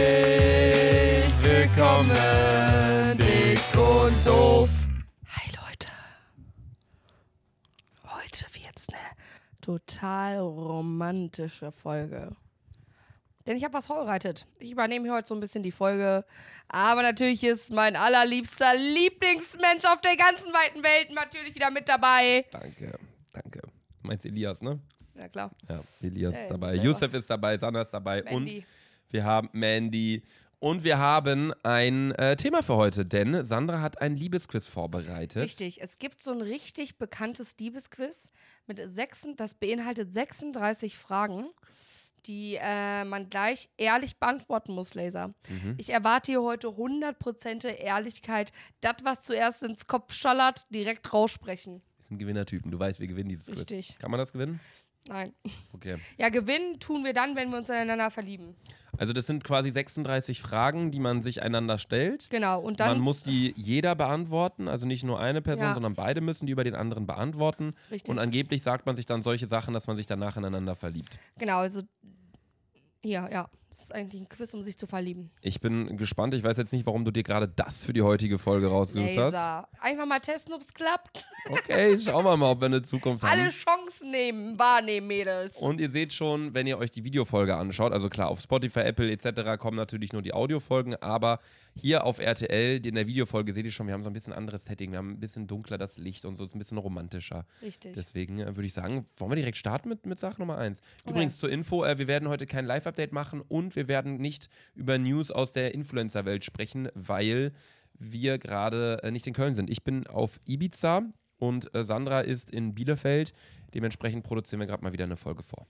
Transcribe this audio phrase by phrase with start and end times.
[0.00, 4.70] Herzlich willkommen, dick und doof.
[5.30, 5.88] Hi Leute.
[8.04, 9.00] Heute wird's eine
[9.60, 12.36] total romantische Folge.
[13.48, 14.46] Denn ich habe was vorbereitet.
[14.60, 16.24] Ich übernehme hier heute so ein bisschen die Folge.
[16.68, 22.46] Aber natürlich ist mein allerliebster Lieblingsmensch auf der ganzen weiten Welt natürlich wieder mit dabei.
[22.52, 22.96] Danke,
[23.32, 23.60] danke.
[23.60, 24.78] Du meinst Elias, ne?
[25.16, 25.50] Ja, klar.
[25.68, 26.74] Ja, Elias Äh, ist dabei.
[26.76, 28.58] Yusuf ist dabei, Sandra ist dabei Mandy.
[28.58, 28.64] und
[29.10, 30.22] wir haben Mandy.
[30.60, 35.42] Und wir haben ein äh, Thema für heute, denn Sandra hat ein Liebesquiz vorbereitet.
[35.42, 38.30] Richtig, es gibt so ein richtig bekanntes Liebesquiz
[38.66, 41.46] mit sechs, das beinhaltet 36 Fragen,
[42.26, 45.28] die äh, man gleich ehrlich beantworten muss, Laser.
[45.48, 45.76] Mhm.
[45.78, 48.52] Ich erwarte hier heute 100% Ehrlichkeit.
[48.82, 51.80] Das, was zuerst ins Kopf schallert, direkt raussprechen.
[51.96, 52.70] Das sind Gewinnertypen.
[52.70, 53.60] Du weißt, wir gewinnen dieses Quiz.
[53.60, 53.98] Richtig.
[53.98, 54.60] Kann man das gewinnen?
[55.10, 55.34] Nein.
[55.72, 55.96] Okay.
[56.18, 58.54] Ja, gewinnen tun wir dann, wenn wir uns ineinander verlieben.
[58.96, 62.30] Also das sind quasi 36 Fragen, die man sich einander stellt.
[62.30, 62.60] Genau.
[62.60, 62.90] Und dann.
[62.90, 65.74] man muss die jeder beantworten, also nicht nur eine Person, Ja.
[65.74, 67.74] sondern beide müssen die über den anderen beantworten.
[67.90, 68.08] Richtig.
[68.10, 71.18] Und angeblich sagt man sich dann solche Sachen, dass man sich danach ineinander verliebt.
[71.38, 71.82] Genau, also.
[73.02, 73.48] Ja, ja.
[73.70, 75.30] Das ist eigentlich ein Quiz, um sich zu verlieben.
[75.42, 76.34] Ich bin gespannt.
[76.34, 79.68] Ich weiß jetzt nicht, warum du dir gerade das für die heutige Folge rausgesucht hast.
[79.80, 81.28] Einfach mal testen, ob es klappt.
[81.48, 83.30] Okay, schauen wir mal, ob wir eine Zukunft haben.
[83.30, 85.56] Alle Chancen nehmen, wahrnehmen, Mädels.
[85.56, 89.08] Und ihr seht schon, wenn ihr euch die Videofolge anschaut, also klar, auf Spotify, Apple
[89.08, 89.56] etc.
[89.60, 91.38] kommen natürlich nur die Audiofolgen, aber
[91.76, 94.64] hier auf RTL, in der Videofolge seht ihr schon, wir haben so ein bisschen anderes
[94.64, 97.46] Setting, wir haben ein bisschen dunkler das Licht und so, ist ein bisschen romantischer.
[97.62, 97.94] Richtig.
[97.94, 100.80] Deswegen äh, würde ich sagen, wollen wir direkt starten mit, mit Sache Nummer 1.
[101.06, 104.98] Übrigens zur Info, äh, wir werden heute kein Live-Update machen und wir werden nicht über
[104.98, 107.52] News aus der Influencer-Welt sprechen, weil
[107.98, 109.68] wir gerade äh, nicht in Köln sind.
[109.70, 111.02] Ich bin auf Ibiza
[111.38, 113.32] und äh, Sandra ist in Bielefeld.
[113.74, 115.66] Dementsprechend produzieren wir gerade mal wieder eine Folge vor.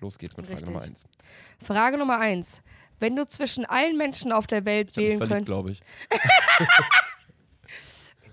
[0.00, 0.72] Los geht's mit Frage Richtig.
[0.74, 1.04] Nummer 1.
[1.62, 2.62] Frage Nummer eins.
[3.00, 5.46] Wenn du zwischen allen Menschen auf der Welt Ich wählen könntest.
[5.46, 5.80] glaube ich.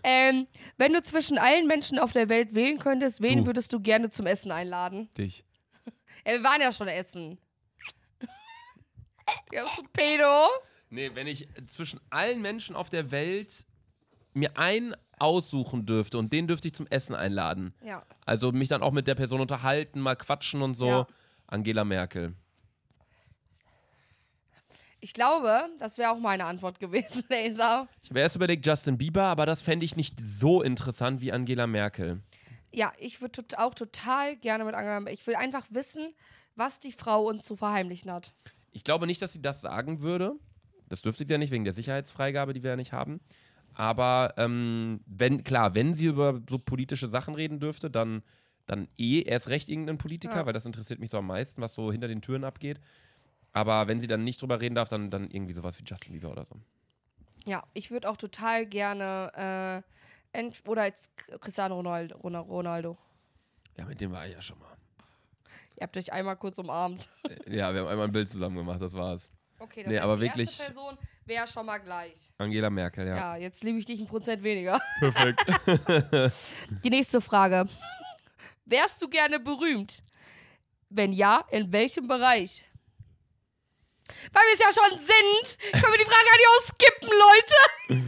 [0.07, 0.45] Ähm,
[0.77, 3.45] wenn du zwischen allen Menschen auf der Welt wählen könntest, wen Du.
[3.47, 5.09] würdest du gerne zum Essen einladen?
[5.17, 5.43] Dich.
[6.27, 7.39] Ja, wir waren ja schon essen.
[9.51, 10.47] Ja, bist du Pedo?
[10.89, 13.65] Nee, wenn ich zwischen allen Menschen auf der Welt
[14.33, 17.73] mir einen aussuchen dürfte und den dürfte ich zum Essen einladen.
[17.83, 18.05] Ja.
[18.25, 20.87] Also mich dann auch mit der Person unterhalten, mal quatschen und so.
[20.87, 21.07] Ja.
[21.47, 22.35] Angela Merkel.
[24.99, 27.87] Ich glaube, das wäre auch meine Antwort gewesen, Laser.
[28.01, 31.67] Ich habe erst überlegt Justin Bieber, aber das fände ich nicht so interessant wie Angela
[31.67, 32.23] Merkel.
[32.71, 35.13] Ja, ich würde auch total gerne mit Angela Merkel.
[35.13, 36.13] Ich will einfach wissen,
[36.55, 38.33] was die Frau uns zu verheimlichen hat.
[38.75, 40.33] Ich glaube nicht, dass sie das sagen würde.
[40.89, 43.21] Das dürfte sie ja nicht wegen der Sicherheitsfreigabe, die wir ja nicht haben.
[43.73, 48.21] Aber ähm, wenn, klar, wenn sie über so politische Sachen reden dürfte, dann,
[48.65, 50.45] dann eh erst recht irgendein Politiker, Ja.
[50.45, 52.81] weil das interessiert mich so am meisten, was so hinter den Türen abgeht.
[53.53, 56.31] Aber wenn sie dann nicht drüber reden darf, dann, dann irgendwie sowas wie Justin Bieber
[56.31, 56.55] oder so.
[57.45, 59.83] Ja, ich würde auch total gerne
[60.33, 62.97] äh, oder jetzt Cristiano Ronaldo, Ronal- Ronaldo.
[63.77, 64.74] Ja, mit dem war ich ja schon mal.
[65.77, 67.09] Ihr habt euch einmal kurz umarmt.
[67.47, 69.31] Ja, wir haben einmal ein Bild zusammen gemacht, das war's.
[69.59, 72.31] Okay, das Nee, heißt, aber die wirklich- erste Person wäre schon mal gleich.
[72.37, 73.15] Angela Merkel, ja.
[73.15, 74.79] Ja, jetzt liebe ich dich ein Prozent weniger.
[74.99, 75.43] Perfekt.
[76.83, 77.67] Die nächste Frage.
[78.65, 80.01] Wärst du gerne berühmt?
[80.89, 82.65] Wenn ja, in welchem Bereich?
[84.31, 87.09] Weil wir es ja schon sind, können wir die Frage eigentlich auch skippen,
[87.97, 88.03] Leute.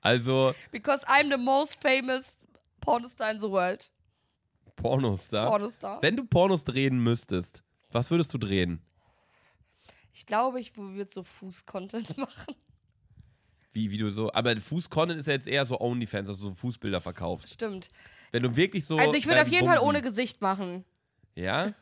[0.00, 2.46] Also, Because I'm the most famous
[2.80, 3.90] Pornostar in the world.
[4.88, 5.48] Pornostar.
[5.48, 6.02] Pornostar.
[6.02, 8.80] Wenn du Pornos drehen müsstest, was würdest du drehen?
[10.12, 12.54] Ich glaube, ich würde so Fuß-Content machen.
[13.72, 14.32] Wie, wie du so.
[14.32, 17.52] Aber Fuß-Content ist ja jetzt eher so Onlyfans, also so Fußbilder verkaufst.
[17.52, 17.88] Stimmt.
[18.32, 18.96] Wenn du wirklich so.
[18.96, 20.84] Also ich würde auf jeden Fall Bumsen- ohne Gesicht machen.
[21.34, 21.74] Ja?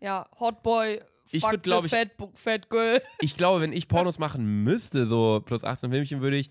[0.00, 3.02] Ja, Hotboy, Ich fuck würd, the glaub ich- fat, fat girl.
[3.20, 6.48] Ich glaube, wenn ich Pornos machen müsste, so plus 18 Filmchen, würde ich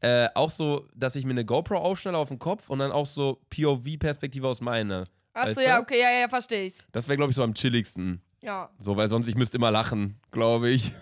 [0.00, 3.06] äh, auch so, dass ich mir eine GoPro aufschnalle auf den Kopf und dann auch
[3.06, 5.08] so POV-Perspektive aus meiner.
[5.34, 5.64] Achso, Weißt du?
[5.64, 6.78] ja, okay, ja, ja, verstehe ich.
[6.92, 8.20] Das wäre, glaube ich, so am chilligsten.
[8.40, 8.70] Ja.
[8.78, 10.92] So, weil sonst ich müsste immer lachen, glaube ich.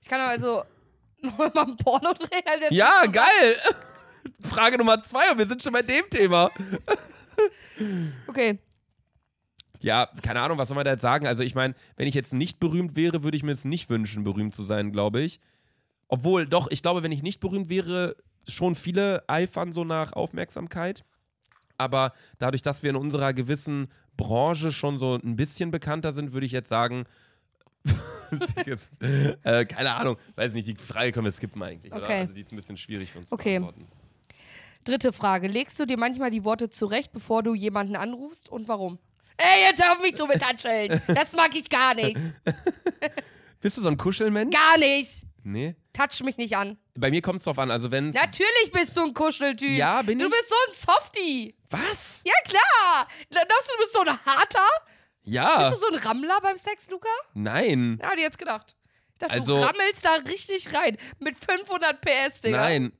[0.00, 0.62] Ich kann also
[1.38, 2.42] mal ein Porno drehen.
[2.46, 3.56] Halt jetzt Ja, geil!
[4.42, 6.50] Frage Nummer zwei und wir sind schon bei dem Thema.
[8.26, 8.58] Okay.
[9.80, 11.26] Ja, keine Ahnung, was soll man da jetzt sagen?
[11.26, 14.22] Also, ich meine, wenn ich jetzt nicht berühmt wäre, würde ich mir es nicht wünschen,
[14.22, 15.40] berühmt zu sein, glaube ich.
[16.06, 18.14] Obwohl, doch, ich glaube, wenn ich nicht berühmt wäre,
[18.46, 21.04] schon viele eifern so nach Aufmerksamkeit.
[21.82, 26.46] Aber dadurch, dass wir in unserer gewissen Branche schon so ein bisschen bekannter sind, würde
[26.46, 27.04] ich jetzt sagen,
[29.42, 32.02] äh, keine Ahnung, weiß nicht, die Frage können wir skippen eigentlich, oder?
[32.04, 32.20] Okay.
[32.20, 33.56] Also die ist ein bisschen schwierig für uns Okay.
[33.56, 33.88] zu beantworten.
[34.84, 35.48] Dritte Frage.
[35.48, 38.98] Legst du dir manchmal die Worte zurecht, bevor du jemanden anrufst und warum?
[39.36, 41.00] Ey, jetzt hör auf mich zu betatscheln.
[41.08, 42.18] Das mag ich gar nicht.
[43.60, 44.54] Bist du so ein Kuschelmensch?
[44.54, 45.24] Gar nicht.
[45.44, 45.74] Nee.
[45.92, 46.78] Touch mich nicht an.
[46.96, 47.70] Bei mir kommt es drauf an.
[47.70, 49.76] Also wenn Natürlich bist du ein Kuscheltyp.
[49.76, 50.30] Ja, bin du ich?
[50.30, 51.54] bist so ein Softie.
[51.72, 52.22] Was?
[52.24, 53.08] Ja, klar.
[53.30, 54.66] Glaubst du, du bist so ein Harter?
[55.24, 55.68] Ja.
[55.68, 57.08] Bist du so ein Rammler beim Sex, Luca?
[57.34, 57.98] Nein.
[58.02, 58.76] Ja, die jetzt gedacht.
[59.14, 60.96] Ich dachte, Also- du rammelst da richtig rein.
[61.18, 62.56] Mit 500 PS, Digga.
[62.58, 62.92] Nein.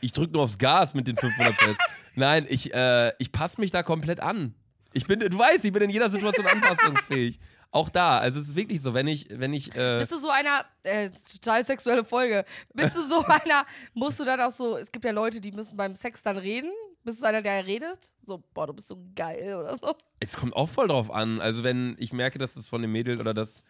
[0.00, 1.76] Ich drück nur aufs Gas mit den 500 PS.
[2.14, 4.54] Nein, ich, äh, ich passe mich da komplett an.
[4.92, 6.46] Ich bin, du weißt, ich bin in jeder Situation
[6.86, 7.38] anpassungsfähig.
[7.70, 8.18] Auch da.
[8.18, 11.10] Also es ist wirklich so, wenn ich, wenn ich, äh, Bist du so einer, äh,
[11.10, 12.46] total sexuelle Folge.
[12.72, 15.76] Bist du so einer, musst du dann auch so, es gibt ja Leute, die müssen
[15.76, 16.70] beim Sex dann reden.
[17.04, 18.10] Bist du einer, der redet?
[18.22, 19.94] So, boah, du bist so geil oder so.
[20.20, 21.40] es kommt auch voll drauf an.
[21.40, 23.64] Also wenn ich merke, dass es von dem Mädel oder dass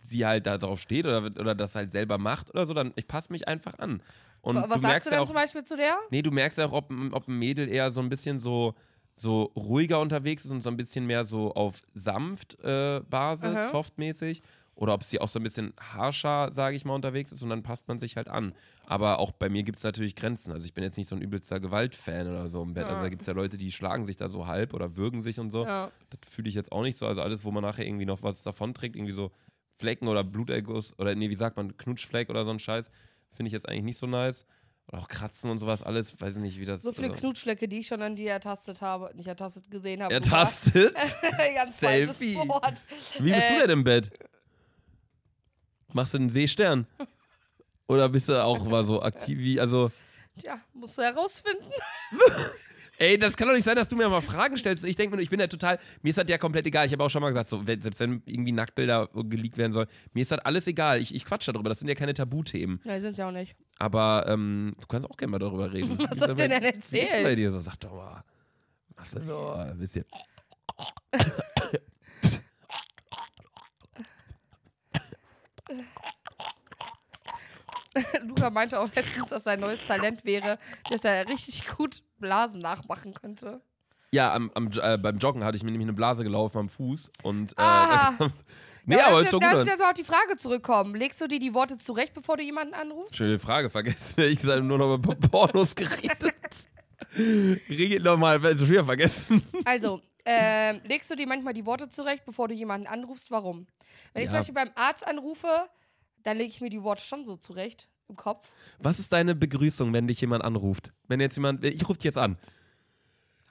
[0.00, 3.08] sie halt da drauf steht oder, oder das halt selber macht oder so, dann ich
[3.08, 4.02] passe mich einfach an.
[4.40, 5.96] Und Was du sagst merkst du ja dann auch, zum Beispiel zu der?
[6.10, 8.74] Nee, du merkst ja auch, ob, ob ein Mädel eher so ein bisschen so,
[9.16, 13.70] so ruhiger unterwegs ist und so ein bisschen mehr so auf sanft äh, Basis, Aha.
[13.70, 14.42] softmäßig.
[14.78, 17.64] Oder ob sie auch so ein bisschen harscher, sage ich mal, unterwegs ist und dann
[17.64, 18.54] passt man sich halt an.
[18.86, 20.52] Aber auch bei mir gibt es natürlich Grenzen.
[20.52, 22.84] Also ich bin jetzt nicht so ein übelster Gewaltfan oder so im Bett.
[22.84, 23.02] Also Ja.
[23.02, 25.50] da gibt es ja Leute, die schlagen sich da so halb oder würgen sich und
[25.50, 25.64] so.
[25.66, 25.90] Ja.
[26.10, 27.08] Das fühle ich jetzt auch nicht so.
[27.08, 29.32] Also alles, wo man nachher irgendwie noch was davon trägt, irgendwie so
[29.74, 32.88] Flecken oder Bluterguss oder nee, wie sagt man, Knutschfleck oder so ein Scheiß,
[33.30, 34.46] finde ich jetzt eigentlich nicht so nice.
[34.86, 37.66] Oder auch Kratzen und sowas, alles, weiß ich nicht, wie das So viele also, Knutschflecke,
[37.66, 40.14] die ich schon an dir ertastet habe, nicht ertastet gesehen habe.
[40.14, 40.94] Ertastet?
[41.54, 42.36] Ganz falsches Selfie.
[42.36, 42.84] Wort.
[43.18, 43.54] Wie bist Äh.
[43.54, 44.10] du denn im Bett?
[45.92, 46.86] Machst du einen Seestern?
[47.86, 49.90] Oder bist du auch mal so aktiv wie, also,
[50.38, 51.64] Tja, musst du herausfinden.
[52.98, 54.84] ey, das kann doch nicht sein, dass du mir mal Fragen stellst.
[54.84, 56.86] Ich denke mir, ich bin ja total, mir ist das ja komplett egal.
[56.86, 60.22] Ich habe auch schon mal gesagt, so, selbst wenn irgendwie Nacktbilder geleakt werden sollen, mir
[60.22, 61.00] ist das alles egal.
[61.00, 62.78] Ich, ich quatsch darüber, das sind ja keine Tabuthemen.
[62.84, 63.56] Nein, sind ja auch nicht.
[63.78, 65.98] Aber ähm, du kannst auch gerne mal darüber reden.
[66.10, 67.36] Was soll ist ich denn denn Wie ist denn bei erzählen?
[67.36, 67.60] dir so?
[67.60, 68.22] Sag doch mal.
[68.96, 70.04] Was ist so ein bisschen.
[78.26, 80.58] Luca meinte auch letztens, dass sein neues Talent wäre,
[80.90, 83.60] dass er richtig gut Blasen nachmachen könnte.
[84.12, 87.10] Ja, am, am, äh, beim Joggen hatte ich mir nämlich eine Blase gelaufen am Fuß
[87.22, 87.52] und.
[87.52, 88.14] Äh, Aha.
[88.86, 89.58] nee, Ja, aber lass, ist doch lass gut.
[89.60, 89.66] uns Dann.
[89.66, 90.94] jetzt mal auf die Frage zurückkommen.
[90.94, 93.16] Legst du dir die Worte zurecht, bevor du jemanden anrufst?
[93.16, 94.22] Schöne Frage, vergessen.
[94.22, 96.32] Ich habe nur noch über Pornos geredet.
[97.16, 99.42] Regel nochmal, so schwer vergessen.
[99.64, 103.30] Also, ähm, legst du dir manchmal die Worte zurecht, bevor du jemanden anrufst?
[103.30, 103.66] Warum?
[104.12, 104.32] Wenn ich Ja.
[104.32, 105.68] zum Beispiel beim Arzt anrufe,
[106.28, 108.50] dann lege ich mir die Worte schon so zurecht im Kopf.
[108.78, 110.92] Was ist deine Begrüßung, wenn dich jemand anruft?
[111.08, 111.64] Wenn jetzt jemand.
[111.64, 112.38] Ich rufe dich jetzt an.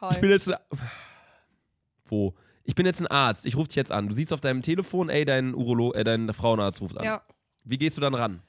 [0.01, 0.13] Hi.
[0.13, 0.47] Ich bin jetzt.
[0.47, 0.55] ein-
[2.05, 2.33] Wo?
[2.63, 3.45] Ich bin jetzt ein Arzt.
[3.45, 4.07] Ich rufe dich jetzt an.
[4.09, 7.03] Du siehst auf deinem Telefon, ey, dein Urolo äh, dein Frauenarzt ruft an.
[7.05, 7.21] ja.
[7.63, 8.41] Wie gehst du dann ran?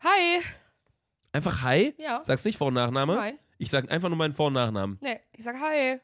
[0.00, 0.40] Hi.
[1.32, 1.94] Einfach Hi?
[1.98, 2.22] Ja.
[2.24, 3.14] Sagst nicht Vor- und Nachname?
[3.16, 3.38] Nein.
[3.58, 4.98] Ich sag einfach nur meinen Vor- und Nachnamen.
[5.00, 5.98] Nee, ich sag Hi.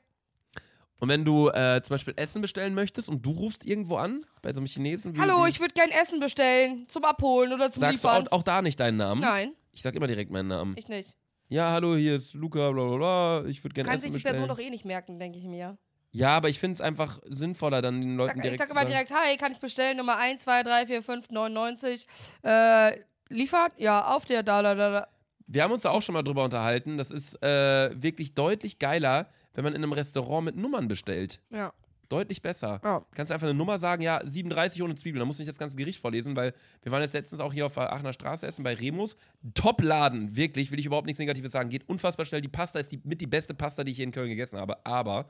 [1.01, 4.53] Und wenn du äh, zum Beispiel Essen bestellen möchtest und du rufst irgendwo an, bei
[4.53, 6.87] so einem Chinesen, wie, Hallo, wie, ich würde gern Essen bestellen.
[6.89, 8.27] Zum Abholen oder zum sagst du Liefern.
[8.29, 9.21] auch, auch da nicht deinen Namen?
[9.21, 10.75] Nein, Ich sag immer direkt meinen Namen.
[10.77, 11.15] ich nicht.
[11.51, 13.49] Ja, hallo, hier ist Luca, bla bla bla.
[13.49, 14.37] Ich würde gerne Kann Essen sich die bestellen.
[14.37, 15.79] Person doch eh nicht merken, denke ich mir.
[16.11, 18.75] ja, aber ich finde es einfach sinnvoller, dann den Leuten Sag, ich direkt sag zu
[18.75, 19.97] immer direkt, hi, kann ich bestellen?
[19.99, 22.07] Nummer 1, 2, 3, 4, 5, 99.
[22.43, 22.99] Äh,
[23.29, 23.73] liefert?
[23.79, 25.09] Ja, auf der, da, da, da, da.
[25.49, 26.99] Wir haben uns da auch schon mal drüber unterhalten.
[26.99, 31.41] Das ist äh, wirklich deutlich geiler, wenn man in einem Restaurant mit Nummern bestellt.
[31.51, 31.73] Ja.
[32.11, 32.81] Deutlich besser.
[32.85, 33.01] Ja.
[33.01, 35.21] Du kannst einfach eine Nummer sagen, ja, 37 ohne Zwiebeln.
[35.21, 37.67] Da musst du nicht das ganze Gericht vorlesen, weil wir waren jetzt letztens auch hier
[37.67, 39.17] auf der Aachener Straße essen bei Remus.
[39.55, 41.71] Top-Laden, wirklich, will ich überhaupt nichts Negatives sagen.
[41.71, 42.41] Geht unfassbar schnell.
[42.41, 44.85] Die Pasta ist die, mit die beste Pasta, die ich hier in Köln gegessen habe.
[44.87, 45.29] Aber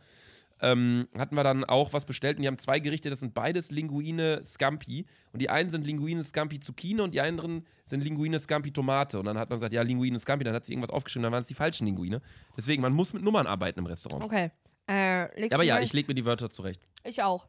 [0.61, 3.71] ähm, hatten wir dann auch was bestellt und die haben zwei Gerichte, das sind beides
[3.71, 5.07] Linguine Scampi.
[5.33, 9.19] Und die einen sind Linguine Scampi Zucchini und die anderen sind Linguine Scampi Tomate.
[9.19, 11.43] Und dann hat man gesagt, ja, Linguine Scampi, dann hat sie irgendwas aufgeschrieben, dann waren
[11.43, 12.21] es die falschen Linguine.
[12.57, 14.25] Deswegen, man muss mit Nummern arbeiten im Restaurant.
[14.25, 14.51] Okay.
[14.87, 16.81] Äh, Aber ja, ich lege mir die Wörter zurecht.
[17.05, 17.47] Ich auch.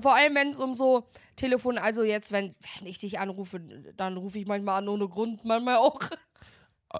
[0.00, 3.58] Vor allem, wenn es um so Telefon, also jetzt, wenn, wenn ich dich anrufe,
[3.96, 6.00] dann rufe ich manchmal an ohne Grund, manchmal auch.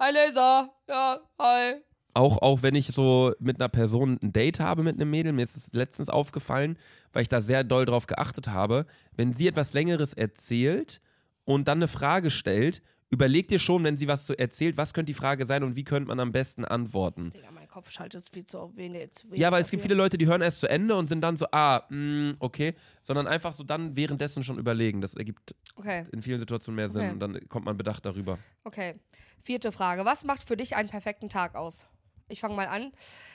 [0.01, 1.75] Hi Laser, ja, hi.
[2.14, 5.42] Auch, auch wenn ich so mit einer Person ein Date habe mit einem Mädel, mir
[5.42, 6.76] ist es letztens aufgefallen,
[7.12, 11.00] weil ich da sehr doll drauf geachtet habe, wenn sie etwas Längeres erzählt
[11.45, 15.11] und dann eine Frage stellt, überleg dir schon, wenn sie was so erzählt, was könnte
[15.11, 17.31] die Frage sein und wie könnte man am besten antworten.
[17.31, 19.26] Digga, mein Kopf schaltet viel zu auf wen jetzt.
[19.33, 21.47] Ja, aber es gibt viele Leute, die hören erst zu Ende und sind dann so,
[21.52, 25.00] ah, mh, okay, sondern einfach so dann währenddessen schon überlegen.
[25.00, 27.11] Das ergibt Okay, in vielen Situationen mehr Sinn Okay.
[27.12, 28.38] und dann kommt man bedacht darüber.
[28.64, 28.97] okay.
[29.45, 30.04] Vierte Frage.
[30.04, 31.87] Was macht für dich einen perfekten Tag aus?
[32.33, 32.93] Ich fange mal an.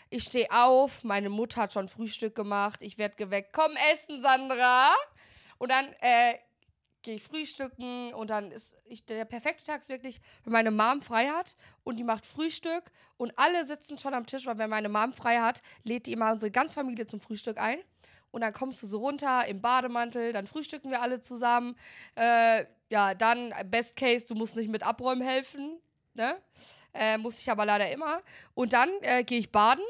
[0.10, 3.54] Ich stehe auf, meine Mutter hat schon Frühstück gemacht, ich werde geweckt.
[3.54, 4.92] Komm essen, Sandra.
[5.60, 6.36] Und dann äh,
[7.04, 11.02] gehe ich frühstücken und dann ist ich, der perfekte Tag ist wirklich, wenn meine Mom
[11.02, 14.90] frei hat und die macht Frühstück und alle sitzen schon am Tisch, weil wenn meine
[14.90, 17.80] Mom frei hat, lädt die immer unsere ganze Familie zum Frühstück ein.
[18.32, 21.76] und dann kommst du so runter im Bademantel, dann frühstücken wir alle zusammen.
[22.16, 25.80] Äh, ja, dann Best Case, du musst nicht mit abräumen helfen,
[26.18, 26.38] ne?
[26.94, 28.22] Äh, muss ich aber leider immer.
[28.54, 29.84] Und dann äh, gehe ich baden,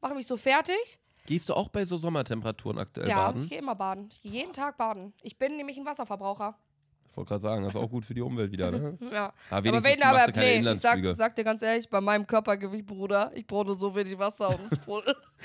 [0.00, 0.98] mache mich so fertig.
[1.26, 3.42] Gehst du auch bei so Sommertemperaturen aktuell ja, baden?
[3.42, 4.08] ich gehe immer baden.
[4.10, 5.12] Ich gehe jeden Tag baden.
[5.22, 6.56] Ich bin nämlich ein Wasserverbraucher.
[7.10, 8.96] Ich wollte gerade sagen, das ist auch gut für die Umwelt wieder, ne?
[9.12, 9.32] Ja.
[9.50, 13.32] Aber Aber wenn, aber, nee, ich sag, sag dir ganz ehrlich, bei meinem Körpergewicht, Bruder,
[13.34, 15.04] ich brauche nur so wenig Wasser und es voll.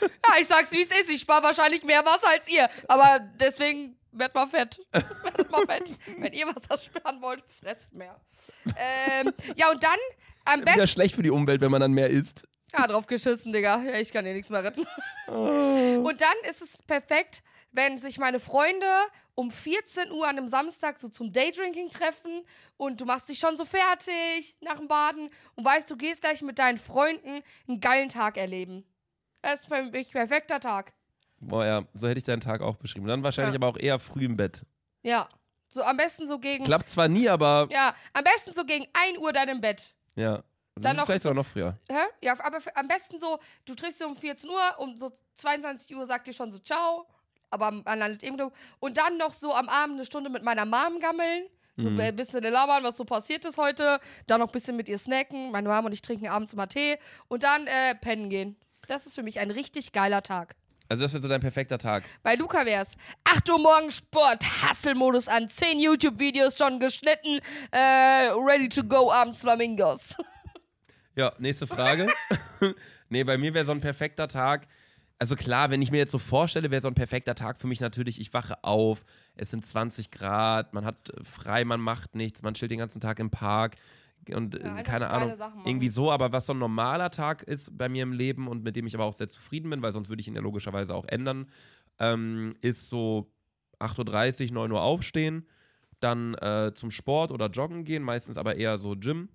[0.00, 3.96] ja, ich sag's wie es ist, ich spare wahrscheinlich mehr Wasser als ihr, aber deswegen
[4.18, 4.80] werd mal fett.
[4.92, 5.96] werd mal fett.
[6.18, 8.20] Wenn ihr Wasser sparen wollt, fresst mehr.
[8.76, 9.98] Ähm, ja, und dann
[10.44, 10.86] am besten.
[10.86, 12.46] schlecht für die Umwelt, wenn man dann mehr isst.
[12.72, 13.82] Ja, drauf geschissen, Digga.
[13.82, 14.84] Ja, ich kann dir nichts mehr retten.
[15.26, 18.86] Und dann ist es perfekt, wenn sich meine Freunde
[19.34, 22.44] um 14 Uhr an einem Samstag so zum Daydrinking treffen
[22.76, 26.42] und du machst dich schon so fertig nach dem Baden und weißt, du gehst gleich
[26.42, 28.84] mit deinen Freunden einen geilen Tag erleben.
[29.42, 30.92] Das ist für mich perfekter Tag.
[31.40, 33.06] Boah, ja, so hätte ich deinen Tag auch beschrieben.
[33.06, 33.58] Dann wahrscheinlich Ja.
[33.58, 34.64] aber auch eher früh im Bett.
[35.02, 35.28] Ja.
[35.68, 36.64] So am besten so gegen.
[36.64, 39.94] Klappt zwar nie, aber Ja, am besten so gegen 1 Uhr dann im Bett.
[40.14, 40.42] ja.
[40.76, 41.78] Und Dann noch vielleicht so- auch noch früher.
[41.88, 42.00] Hä?
[42.20, 46.04] Ja, aber am besten so, du triffst sie um 14 Uhr, um so 22 Uhr
[46.04, 47.06] sagt ihr schon so Ciao,
[47.50, 48.36] aber man landet eben
[48.80, 52.00] Und dann noch so am Abend eine Stunde mit meiner Mom gammeln, so Mhm.
[52.00, 55.52] ein bisschen labern, was so passiert ist heute, dann noch ein bisschen mit ihr snacken,
[55.52, 56.98] meine Mom und ich trinken abends immer Tee
[57.28, 58.56] und dann äh, pennen gehen.
[58.88, 60.56] Das ist für mich ein richtig geiler Tag.
[60.94, 62.04] Also das wäre so dein perfekter Tag.
[62.22, 67.40] Bei Luca wär's 8 Uhr morgens Sport, Hustle-Modus an, 10 YouTube-Videos schon geschnitten,
[67.72, 70.16] äh, ready to go abends Flamingos.
[71.16, 72.08] Ja, nächste Frage.
[73.08, 74.66] nee, bei mir wäre so ein perfekter Tag.
[75.20, 77.80] Also klar, wenn ich mir jetzt so vorstelle, wäre so ein perfekter Tag für mich
[77.80, 79.04] natürlich, ich wache auf,
[79.36, 83.20] es sind 20 Grad, man hat frei, man macht nichts, man chillt den ganzen Tag
[83.20, 83.76] im Park
[84.32, 87.76] und äh, Ja, einfach keine Ahnung, irgendwie so, aber was so ein normaler Tag ist
[87.76, 90.08] bei mir im Leben und mit dem ich aber auch sehr zufrieden bin, weil sonst
[90.08, 91.46] würde ich ihn ja logischerweise auch ändern,
[91.98, 93.30] ähm, ist so
[93.80, 95.46] 8.30 Uhr, 9 Uhr aufstehen,
[96.00, 99.28] dann äh, zum Sport oder joggen gehen, meistens aber eher so Gym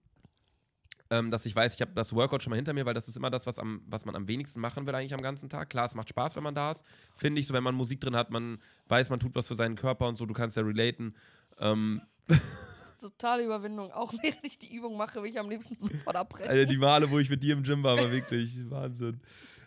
[1.12, 3.17] ähm, dass ich weiß, ich habe das Workout schon mal hinter mir, weil das ist
[3.17, 5.69] immer das, was, am, was man am wenigsten machen will eigentlich am ganzen Tag.
[5.69, 6.84] Klar, es macht Spaß, wenn man da ist.
[7.15, 9.75] Finde ich, so wenn man Musik drin hat, man weiß, man tut was für seinen
[9.75, 11.15] Körper und so, du kannst ja relaten.
[11.60, 12.01] Ähm,
[13.00, 13.91] totale Überwindung.
[13.91, 16.50] Auch während ich die Übung mache, will ich am liebsten sofort abbrechen.
[16.50, 19.22] also die Male, wo ich mit dir im Gym war, war wirklich Wahnsinn.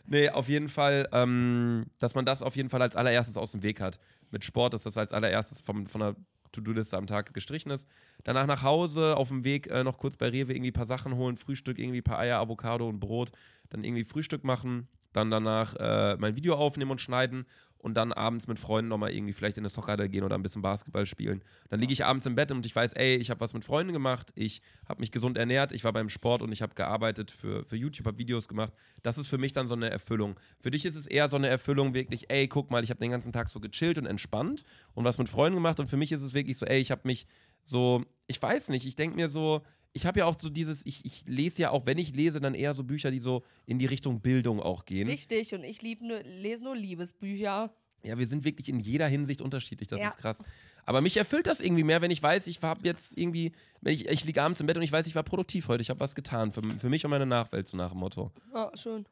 [0.07, 3.63] Nee, auf jeden Fall, ähm, dass man das auf jeden Fall als allererstes aus dem
[3.63, 3.99] Weg hat.
[4.31, 6.17] Mit Sport ist das als allererstes vom, von der
[6.53, 7.89] To-Do-Liste am Tag gestrichen ist.
[8.25, 11.17] Danach nach Hause, auf dem Weg äh, noch kurz bei Rewe irgendwie ein paar Sachen
[11.17, 13.31] holen, Frühstück, irgendwie ein paar Eier, Avocado und Brot,
[13.71, 17.47] dann irgendwie Frühstück machen, dann danach äh, mein Video aufnehmen und schneiden
[17.83, 20.63] und dann abends mit Freunden nochmal irgendwie vielleicht in eine Soccerhalle gehen oder ein bisschen
[20.63, 21.43] Basketball spielen.
[21.69, 23.93] Dann liege ich abends im Bett und ich weiß, ey, ich habe was mit Freunden
[23.93, 27.65] gemacht, ich habe mich gesund ernährt, ich war beim Sport und ich habe gearbeitet für,
[27.65, 28.73] für YouTube, habe Videos gemacht.
[29.03, 30.39] Das ist für mich dann so eine Erfüllung.
[30.61, 33.11] Für dich ist es eher so eine Erfüllung wirklich, ey, guck mal, ich habe den
[33.11, 34.63] ganzen Tag so gechillt und entspannt
[34.95, 37.03] und was mit Freunden gemacht und für mich ist es wirklich so, ey, ich habe
[37.05, 37.27] mich
[37.65, 39.63] so, ich weiß nicht, ich denke mir so,
[39.93, 42.55] ich habe ja auch so dieses, ich, ich lese ja auch, wenn ich lese, dann
[42.55, 45.09] eher so Bücher, die so in die Richtung Bildung auch gehen.
[45.09, 47.73] Richtig, und ich lieb nur, lese nur Liebesbücher.
[48.05, 50.09] Ja, wir sind wirklich in jeder Hinsicht unterschiedlich, das Ja.
[50.09, 50.43] ist krass.
[50.85, 54.09] Aber mich erfüllt das irgendwie mehr, wenn ich weiß, ich habe jetzt irgendwie, wenn ich,
[54.09, 56.15] ich liege abends im Bett und ich weiß, ich war produktiv heute, ich habe was
[56.17, 58.33] getan für, für mich und meine Nachwelt, so nach dem Motto.
[58.53, 59.07] Ja, schön.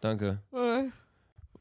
[0.00, 0.42] Danke.
[0.52, 0.84] Äh,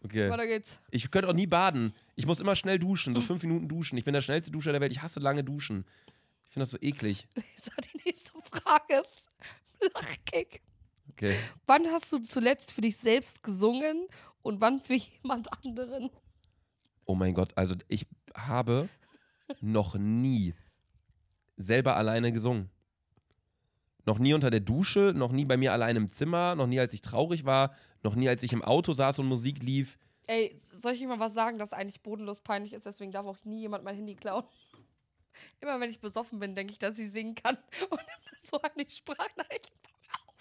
[0.04, 0.30] Okay.
[0.30, 0.80] weiter geht's.
[0.92, 1.92] Ich könnte auch nie baden.
[2.16, 3.98] Ich muss immer schnell duschen, so fünf Minuten duschen.
[3.98, 4.92] Ich bin der schnellste Duscher der Welt.
[4.92, 5.84] Ich hasse lange Duschen.
[6.48, 7.28] Ich finde das so eklig.
[7.58, 9.30] So, die nächste Frage ist
[9.94, 10.62] Lachkick.
[11.12, 11.38] Okay.
[11.66, 14.08] Wann hast du zuletzt für dich selbst gesungen
[14.42, 16.10] und wann für jemand anderen?
[17.06, 18.90] Oh mein Gott, also ich habe
[19.62, 20.54] noch nie
[21.58, 22.70] selber alleine gesungen.
[24.06, 26.94] Noch nie unter der Dusche, noch nie bei mir alleine im Zimmer, noch nie als
[26.94, 27.74] ich traurig war,
[28.04, 29.98] noch nie als ich im Auto saß und Musik lief.
[30.28, 33.62] Ey, soll ich mal was sagen, das eigentlich bodenlos peinlich ist, deswegen darf auch nie
[33.62, 34.44] jemand mein Handy klauen.
[35.62, 37.58] Immer wenn ich besoffen bin, denke ich, dass ich singen kann
[37.90, 40.36] und nimm dann so eine Sprachnachricht von mir auf.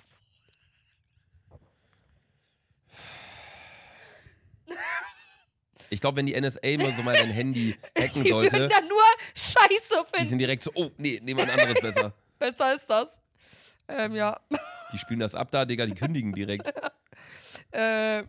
[5.90, 8.88] Ich glaube, wenn die NSA mal so mal dein Handy hacken Die sollte, würden dann
[8.88, 9.02] nur
[9.34, 10.28] Scheiße die finden.
[10.30, 12.12] sind direkt so, oh, nee, nehmen wir ein anderes besser.
[12.38, 13.20] Besser ist das.
[13.86, 14.40] Ähm, ja.
[14.92, 16.72] Die spielen das ab da, Digga, die kündigen direkt.
[17.70, 18.24] Äh,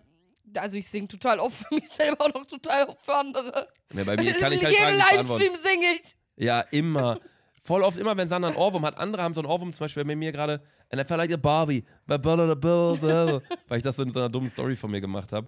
[0.56, 3.68] also ich singe total oft für mich selber und auch total oft für andere.
[3.94, 4.98] Ja, bei mir kann ich halt Jeden.
[4.98, 6.16] Livestream singe ich.
[6.38, 7.20] Ja, immer.
[7.62, 8.98] Voll oft immer, wenn Sandra einen Ohrwurm hat.
[8.98, 10.62] Andere haben so einen Ohrwurm, zum Beispiel bei mir gerade,
[10.92, 11.84] and I felt like a Barbie.
[12.06, 15.48] Weil ich das so in so einer dummen Story von mir gemacht habe.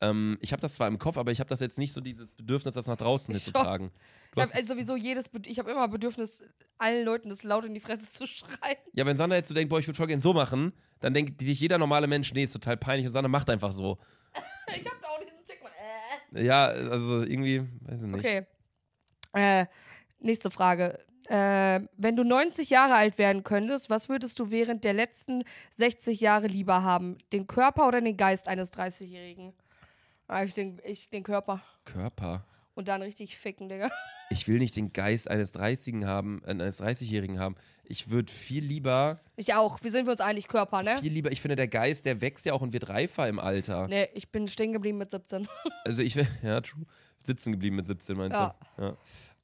[0.00, 2.32] Ähm, ich habe das zwar im Kopf, aber ich habe das jetzt nicht so dieses
[2.32, 3.90] Bedürfnis, das nach draußen Ich mitzutragen.
[4.32, 6.44] Du Ich habe es- sowieso jedes, Bed- ich habe immer Bedürfnis,
[6.78, 8.76] allen Leuten das laut in die Fresse zu schreien.
[8.92, 11.40] ja, wenn Sandra jetzt so denkt, boah, ich würde voll gerne so machen, dann denkt
[11.40, 13.98] sich jeder normale Mensch, nee, ist total peinlich und Sandra macht einfach so.
[14.68, 15.60] ich hab da auch diesen Tick.
[16.34, 16.44] Äh.
[16.44, 18.24] Ja, also irgendwie, weiß ich nicht.
[18.24, 18.46] Okay.
[19.34, 19.66] Äh,
[20.20, 20.98] nächste Frage.
[21.28, 26.20] Äh, wenn du 90 Jahre alt werden könntest, was würdest du während der letzten 60
[26.20, 27.18] Jahre lieber haben?
[27.32, 29.52] Den Körper oder den Geist eines 30-Jährigen?
[30.26, 31.60] Ah, ich den, ich den Körper.
[31.84, 32.44] Körper.
[32.74, 33.90] Und dann richtig ficken, Digga.
[34.30, 37.56] Ich will nicht den Geist eines 30 haben, äh, eines 30-Jährigen haben.
[37.84, 39.78] Ich würde viel lieber, Ich auch.
[39.82, 40.98] Wie sind wir uns eigentlich Körper, ne?
[41.00, 43.88] viel lieber, ich finde, der Geist, der wächst ja auch und wird reifer im Alter.
[43.88, 45.48] Nee, ich bin stehen geblieben mit 17.
[45.86, 46.84] Also ich ja, true.
[47.22, 48.54] Sitzen geblieben mit 17, meinst Ja.
[48.76, 48.82] du?
[48.82, 48.96] Ja.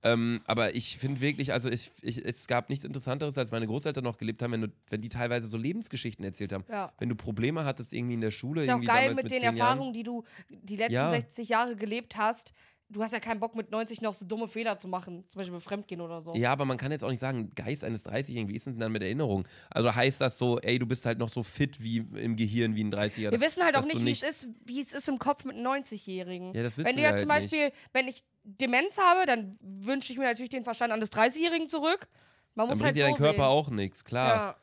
[0.05, 4.05] Ähm, aber ich finde wirklich, also ich, ich, es gab nichts Interessanteres, als meine Großeltern
[4.05, 6.65] noch gelebt haben, wenn, du, wenn die teilweise so Lebensgeschichten erzählt haben.
[6.69, 6.93] Ja.
[6.99, 9.95] Wenn du Probleme hattest irgendwie in der Schule, Ist auch geil damals mit den Erfahrungen,
[9.95, 11.11] die du die letzten Ja.
[11.11, 12.53] 60 Jahre gelebt hast.
[12.91, 15.25] Du hast ja keinen Bock mit 90 noch so dumme Fehler zu machen.
[15.29, 16.35] Zum Beispiel mit Fremdgehen oder so.
[16.35, 18.93] Ja, aber man kann jetzt auch nicht sagen, Geist eines 30-Jährigen, wie ist denn dann
[18.93, 19.49] mit Erinnerung?
[19.71, 22.85] Also heißt das so, ey, du bist halt noch so fit wie im Gehirn wie
[22.85, 23.33] ein 30-Jähriger?
[23.33, 25.57] Wir wissen halt auch du nicht, wie es ist, wie es ist im Kopf mit
[25.57, 26.55] einem 90-Jährigen.
[26.55, 29.57] Ja, das wissen Wenn du wir ja zum halt Beispiel, wenn ich Demenz habe, dann
[29.63, 32.07] wünsche ich mir natürlich den Verstand eines 30-Jährigen zurück.
[32.55, 33.43] Man Dann muss bringt halt dir so dein Körper sehen.
[33.45, 34.35] auch nichts, klar.
[34.35, 34.57] Ja.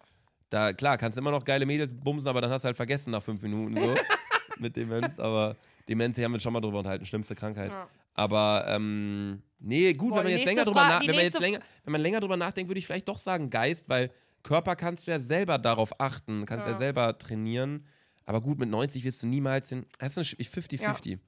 [0.51, 3.23] Da, klar, kannst immer noch geile Mädels bumsen, aber dann hast du halt vergessen nach
[3.23, 3.95] fünf Minuten so
[4.59, 5.17] mit Demenz.
[5.19, 5.55] Aber
[5.89, 7.71] Demenz, hier haben wir schon mal drüber unterhalten, schlimmste Krankheit.
[7.71, 7.87] Ja.
[8.13, 11.23] Aber ähm, nee, gut, Boah, wenn man jetzt länger drüber Fra- nach, die wenn man
[11.23, 14.11] jetzt länger, wenn man länger drüber nachdenkt, würde ich vielleicht doch sagen Geist, weil
[14.43, 16.77] Körper kannst du ja selber darauf achten, kannst ja, Ja.
[16.77, 17.85] selber trainieren.
[18.25, 19.85] Aber gut, mit 90 wirst du niemals den.
[19.99, 21.19] Das ist eine 50-50.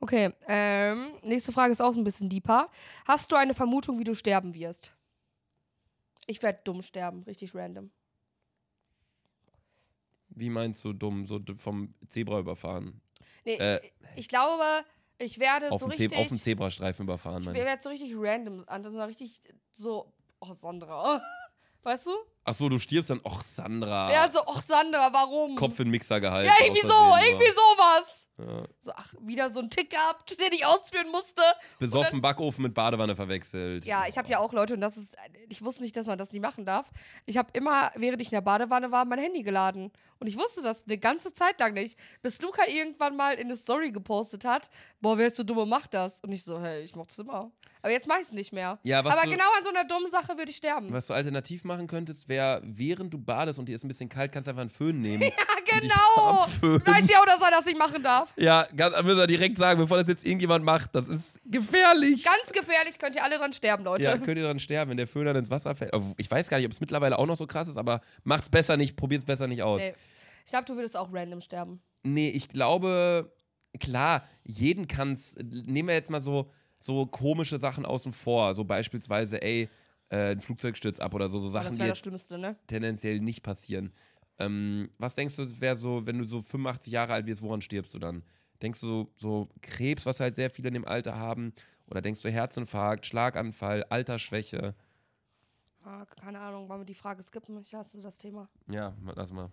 [0.00, 2.66] Okay, ähm, nächste Frage ist auch ein bisschen deeper.
[3.06, 4.92] Hast du eine Vermutung, wie du sterben wirst?
[6.26, 7.90] Ich werde dumm sterben, richtig random.
[10.30, 11.26] Wie meinst du dumm?
[11.26, 13.00] So vom Zebra überfahren?
[13.44, 13.80] Nee, Äh,
[14.16, 14.84] ich glaube,
[15.18, 16.10] ich werde Auf so richtig.
[16.10, 20.12] Zeb auf dem Zebrastreifen überfahren, ich werde so richtig random, also so richtig so.
[20.40, 21.20] Oh, Sandra.
[21.82, 22.10] Weißt du?
[22.48, 23.20] Achso, du stirbst dann.
[23.24, 24.12] Och, Sandra.
[24.12, 25.54] Ja, so, oh, Sandra, warum?
[25.56, 26.48] Kopf in den Mixer gehalten.
[26.48, 28.30] Ja, irgendwie so, irgendwie sowas.
[28.38, 28.62] Ja.
[28.78, 31.42] So, ach, wieder so ein Tick gehabt, den ich ausführen musste.
[31.78, 33.84] Besoffen Backofen mit Badewanne verwechselt.
[33.84, 35.16] Ja, ich habe ja auch Leute, und das ist,
[35.48, 36.86] ich wusste nicht, dass man das nicht machen darf.
[37.26, 39.90] Ich habe immer, während ich in der Badewanne war, mein Handy geladen.
[40.20, 41.98] Und ich wusste das eine ganze Zeit lang nicht.
[42.22, 45.68] Bis Luca irgendwann mal in eine Story gepostet hat, boah, wer ist so dumm und
[45.68, 46.20] macht das?
[46.20, 47.50] Und ich so, hey, ich mach's immer.
[47.82, 48.78] Aber jetzt mach ich's nicht mehr.
[48.82, 50.92] Ja, was Aber du- genau an so einer dummen Sache würde ich sterben.
[50.92, 54.32] Was du alternativ machen könntest, wäre, während du badest und dir ist ein bisschen kalt,
[54.32, 55.22] kannst du einfach einen Föhn nehmen.
[55.70, 56.46] Ja, genau.
[56.86, 58.32] Weiß ja auch, dass er das nicht machen darf.
[58.36, 62.24] ja, ganz, müssen wir direkt sagen, bevor das jetzt irgendjemand macht, das ist gefährlich.
[62.24, 64.04] Ganz gefährlich, könnt ihr alle dran sterben, Leute.
[64.04, 65.92] Ja, könnt ihr dran sterben, wenn der Föhn dann ins Wasser fällt.
[66.16, 68.76] Ich weiß gar nicht, ob es mittlerweile auch noch so krass ist, aber macht's besser
[68.78, 69.82] nicht, probiert's besser nicht aus.
[69.82, 69.94] Nee.
[70.46, 71.82] Ich glaube, du würdest auch random sterben.
[72.02, 73.30] Nee, ich glaube,
[73.78, 75.36] klar, jeden kann's.
[75.42, 78.54] Nehmen wir jetzt mal so, so komische Sachen außen vor.
[78.54, 79.68] So beispielsweise, ey,
[80.10, 82.38] äh, ein Flugzeug stürzt ab oder so, so Aber Sachen, das die das jetzt Schlimmste,
[82.38, 82.56] ne?
[82.66, 83.92] tendenziell nicht passieren.
[84.38, 87.92] Ähm, was denkst du, wäre so, wenn du so 85 Jahre alt wirst, woran stirbst
[87.94, 88.22] du dann?
[88.62, 91.52] Denkst du so, so Krebs, was halt sehr viele in dem Alter haben?
[91.86, 94.74] Oder denkst du Herzinfarkt, Schlaganfall, Altersschwäche?
[95.84, 97.60] Ah, keine Ahnung, wollen wir die Frage skippen?
[97.62, 98.48] Ich hasse das Thema.
[98.68, 99.50] Ja, lass mal.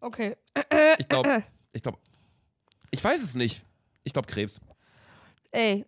[0.00, 0.36] Okay.
[0.98, 1.98] Ich glaube, ich glaube,
[2.90, 3.64] ich weiß es nicht.
[4.04, 4.60] Ich glaube Krebs.
[5.52, 5.86] Ey,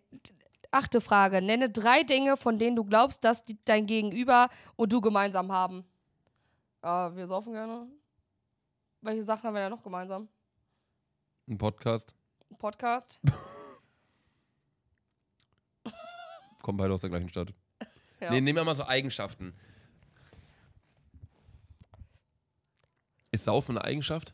[0.75, 1.41] achte Frage.
[1.41, 5.85] Nenne drei Dinge, von denen du glaubst, dass die, dein Gegenüber und du gemeinsam haben.
[6.83, 7.87] Ja, wir saufen gerne.
[9.01, 10.27] Welche Sachen haben wir da noch gemeinsam?
[11.47, 12.15] Ein Podcast.
[12.51, 13.19] Ein Podcast?
[16.61, 17.53] Kommen beide aus der gleichen Stadt.
[18.21, 18.31] Ja.
[18.31, 19.53] Nee, nehmen wir mal so Eigenschaften.
[23.29, 24.33] Ist Saufen eine Eigenschaft?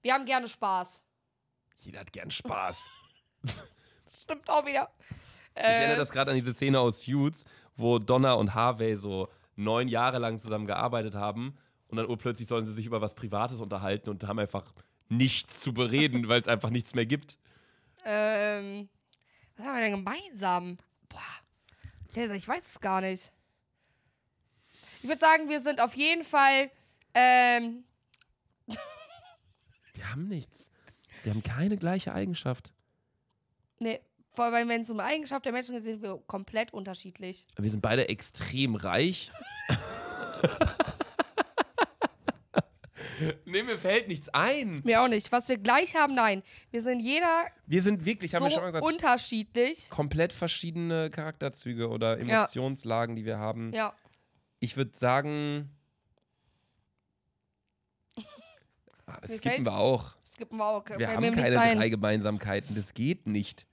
[0.00, 1.02] Wir haben gerne Spaß.
[1.80, 2.88] Jeder hat gern Spaß.
[4.20, 4.90] Stimmt auch wieder.
[5.54, 7.44] Ich erinnere Äh, das gerade an diese Szene aus Suits,
[7.76, 11.56] wo Donna und Harvey so neun Jahre lang zusammen gearbeitet haben
[11.88, 14.72] und dann urplötzlich sollen sie sich über was Privates unterhalten und haben einfach
[15.08, 17.38] nichts zu bereden, weil es einfach nichts mehr gibt.
[18.04, 18.88] ähm,
[19.56, 20.78] was haben wir denn gemeinsam?
[21.08, 21.20] Boah,
[22.14, 23.30] Laser, ich weiß es gar nicht.
[25.02, 26.70] Ich würde sagen, wir sind auf jeden Fall.
[27.14, 27.84] Ähm,
[29.94, 30.70] Wir haben nichts.
[31.22, 32.72] Wir haben keine gleiche Eigenschaft.
[33.82, 37.46] Nee, vor allem, wenn es um Eigenschaft der Menschen geht, sind wir komplett unterschiedlich.
[37.58, 39.30] Wir sind beide extrem reich.
[43.44, 44.80] nee, mir fällt nichts ein.
[44.84, 45.30] Mir auch nicht.
[45.32, 46.42] Was wir gleich haben, nein.
[46.70, 49.90] Wir sind jeder Wir sind wirklich, so haben wir schon mal gesagt, unterschiedlich.
[49.90, 52.22] komplett verschiedene Charakterzüge oder Ja.
[52.44, 53.72] Emotionslagen, die wir haben.
[53.72, 53.94] Ja.
[54.60, 55.70] Ich würde sagen.
[59.04, 60.14] Ah, Mir Skippen wir auch.
[60.24, 60.88] Skippen wir auch.
[60.96, 62.74] Wir haben keine drei Gemeinsamkeiten.
[62.76, 63.66] Das geht nicht.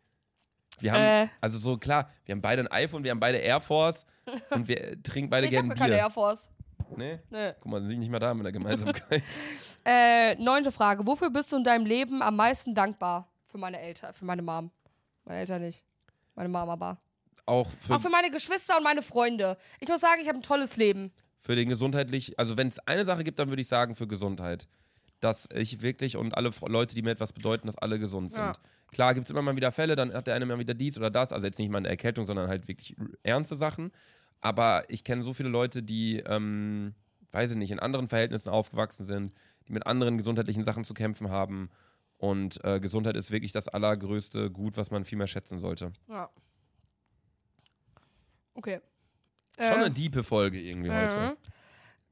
[0.82, 1.28] Wir haben, Äh.
[1.42, 4.06] also so klar, wir haben beide ein iPhone, wir haben beide Air Force
[4.52, 6.04] und wir trinken beide Ich habe gerne gar keine Bier.
[6.04, 6.50] Air Force.
[6.96, 7.20] Nee?
[7.30, 7.54] Nee.
[7.60, 9.24] Guck mal, sind nicht mal da mit der Gemeinsamkeit.
[9.86, 11.08] Äh, neunte Frage.
[11.08, 13.32] Wofür bist du in deinem Leben am meisten dankbar?
[13.44, 14.72] Für meine Eltern, für meine Mom.
[15.24, 15.84] Meine Eltern nicht.
[16.36, 16.98] Meine Mama aber.
[17.46, 19.58] Auch für, Auch für meine Geschwister und meine Freunde.
[19.80, 21.12] Ich muss sagen, ich habe ein tolles Leben.
[21.38, 24.68] für den gesundheitlich, also wenn es eine Sache gibt, dann würde ich sagen für Gesundheit.
[25.20, 28.42] Dass ich wirklich und alle Leute, die mir etwas bedeuten, dass alle gesund sind.
[28.42, 28.54] Ja.
[28.92, 31.12] Klar gibt es immer mal wieder Fälle, dann hat der eine mal wieder dies oder
[31.12, 33.92] das, also jetzt nicht mal eine Erkältung, sondern halt wirklich ernste Sachen.
[34.42, 36.94] Aber ich kenne so viele Leute, die, ähm,
[37.32, 39.34] weiß ich nicht, in anderen Verhältnissen aufgewachsen sind,
[39.68, 41.70] die mit anderen gesundheitlichen Sachen zu kämpfen haben.
[42.18, 45.94] Und äh, Gesundheit ist wirklich das allergrößte Gut, was man viel mehr schätzen sollte.
[46.08, 46.30] Ja.
[48.54, 48.82] Okay.
[49.58, 51.38] Schon Äh, eine diepe Folge irgendwie heute.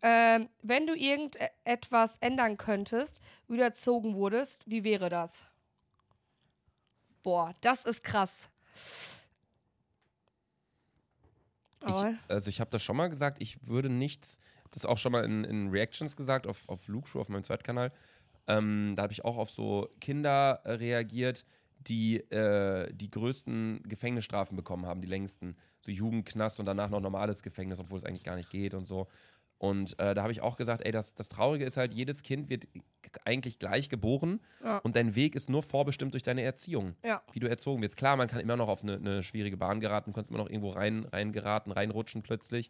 [0.10, 5.44] Ähm, wenn du irgendetwas ändern könntest, wie du erzogen wurdest, wie wäre das?
[7.24, 8.48] Boah, das ist krass.
[11.86, 11.94] Ich,
[12.30, 14.40] also ich habe das schon mal gesagt, ich würde nichts,
[14.72, 17.92] das auch schon mal in, in Reactions gesagt, auf, auf Luke Show, auf meinem Zweitkanal.
[18.48, 21.44] Ähm, da habe ich auch auf so Kinder reagiert,
[21.80, 25.58] die äh, die größten Gefängnisstrafen bekommen haben, die längsten.
[25.82, 29.08] So Jugendknast und danach noch normales Gefängnis, obwohl es eigentlich gar nicht geht und so.
[29.60, 32.50] Und äh, da habe ich auch gesagt, ey, das, das Traurige ist halt, jedes Kind
[32.50, 32.68] wird
[33.26, 34.78] eigentlich gleich geboren Ja.
[34.80, 37.24] und dein Weg ist nur vorbestimmt durch deine Erziehung ja.
[37.34, 37.98] wie du erzogen wirst.
[37.98, 40.50] Klar, man kann immer noch auf eine, eine schwierige Bahn geraten, du kannst immer noch
[40.50, 42.70] irgendwo rein, reingeraten, reinrutschen plötzlich.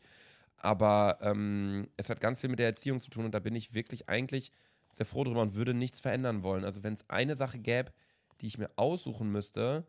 [0.55, 3.73] Aber ähm, es hat ganz viel mit der Erziehung zu tun und da bin ich
[3.73, 4.51] wirklich eigentlich
[4.91, 6.63] sehr froh drüber und würde nichts verändern wollen.
[6.63, 7.91] Also wenn es eine Sache gäbe,
[8.39, 9.85] die ich mir aussuchen müsste,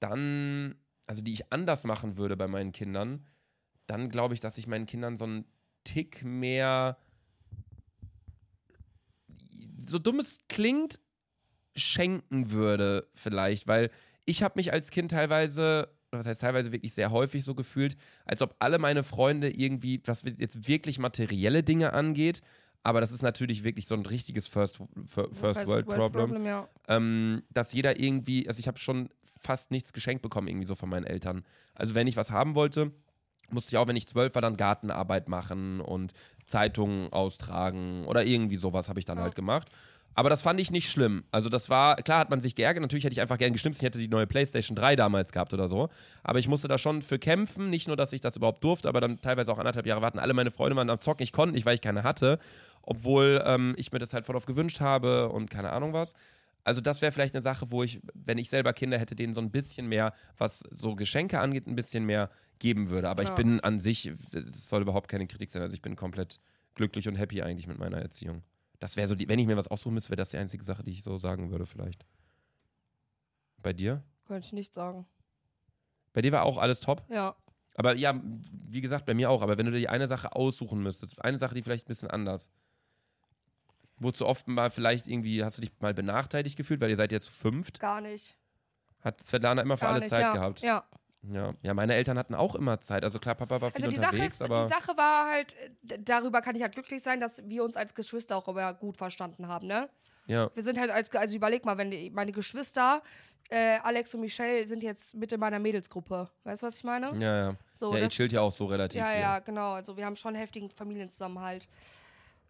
[0.00, 3.26] dann, also die ich anders machen würde bei meinen Kindern,
[3.86, 5.44] dann glaube ich, dass ich meinen Kindern so einen
[5.84, 6.98] Tick mehr,
[9.78, 11.00] so dumm es klingt,
[11.74, 13.90] schenken würde, vielleicht, weil
[14.24, 18.42] ich habe mich als Kind teilweise, was heißt teilweise wirklich sehr häufig so gefühlt, als
[18.42, 22.42] ob alle meine Freunde irgendwie, was jetzt wirklich materielle Dinge angeht,
[22.82, 26.68] aber das ist natürlich wirklich so ein richtiges First, First, First World, Problem, ja.
[26.88, 29.08] ähm, dass jeder irgendwie, also ich habe schon
[29.40, 31.44] fast nichts geschenkt bekommen, irgendwie so von meinen Eltern.
[31.74, 32.92] Also wenn ich was haben wollte,
[33.50, 36.12] musste ich auch, wenn ich zwölf war, dann Gartenarbeit machen und
[36.46, 39.24] Zeitungen austragen oder irgendwie sowas habe ich dann Ja.
[39.24, 39.68] halt gemacht.
[40.14, 41.22] Aber das fand ich nicht schlimm.
[41.30, 43.82] Also das war, klar hat man sich geärgert, natürlich hätte ich einfach gern gestimmt, ich
[43.82, 45.90] hätte die neue Playstation 3 damals gehabt oder so.
[46.24, 49.00] Aber ich musste da schon für kämpfen, nicht nur, dass ich das überhaupt durfte, aber
[49.00, 50.18] dann teilweise auch anderthalb Jahre warten.
[50.18, 52.40] Alle meine Freunde waren am Zocken, ich konnte nicht, weil ich keine hatte.
[52.82, 56.14] Obwohl ähm, ich mir das halt voll auf gewünscht habe und keine Ahnung was.
[56.68, 59.40] Also das wäre vielleicht eine Sache, wo ich, wenn ich selber Kinder hätte, denen so
[59.40, 63.08] ein bisschen mehr, was so Geschenke angeht, ein bisschen mehr geben würde.
[63.08, 63.34] Aber ich Ja.
[63.34, 65.62] bin an sich, es soll überhaupt keine Kritik sein.
[65.62, 66.40] Also ich bin komplett
[66.74, 68.42] glücklich und happy eigentlich mit meiner Erziehung.
[68.78, 70.84] Das wäre so, die, wenn ich mir was aussuchen müsste, wäre das die einzige Sache,
[70.84, 72.04] die ich so sagen würde vielleicht.
[73.62, 74.02] Bei dir?
[74.26, 75.06] Könnte ich nicht sagen.
[76.12, 77.02] Bei dir war auch alles top.
[77.10, 77.34] Ja.
[77.74, 79.42] Aber ja, wie gesagt, bei mir auch.
[79.42, 82.10] Aber wenn du dir die eine Sache aussuchen müsstest, eine Sache, die vielleicht ein bisschen
[82.10, 82.50] anders.
[84.00, 87.12] Wurdest du oft mal vielleicht irgendwie, hast du dich mal benachteiligt gefühlt, weil ihr seid
[87.12, 87.80] ja zu fünft?
[87.80, 88.36] Gar nicht.
[89.00, 90.32] Hat Svetlana immer für Gar alle nicht, Zeit ja.
[90.32, 90.60] gehabt?
[90.60, 90.84] Ja.
[91.22, 91.52] Ja.
[91.62, 93.02] ja, meine Eltern hatten auch immer Zeit.
[93.02, 95.56] Also klar, Papa war viel Also die Sache, unterwegs, ist, aber die Sache war halt,
[95.82, 99.48] darüber kann ich halt glücklich sein, dass wir uns als Geschwister auch immer gut verstanden
[99.48, 99.88] haben, ne?
[100.26, 103.02] ja, Wir sind halt als, also überleg mal, wenn die, meine Geschwister,
[103.50, 106.30] äh, Alex und Michelle, sind jetzt mit in meiner Mädelsgruppe.
[106.44, 107.06] Weißt du, was ich meine?
[107.18, 107.56] ja, ja.
[107.72, 109.20] So, ja, ihr chillt ja auch so relativ Ja, viel.
[109.20, 109.72] ja, genau.
[109.72, 111.66] Also wir haben schon heftigen Familienzusammenhalt.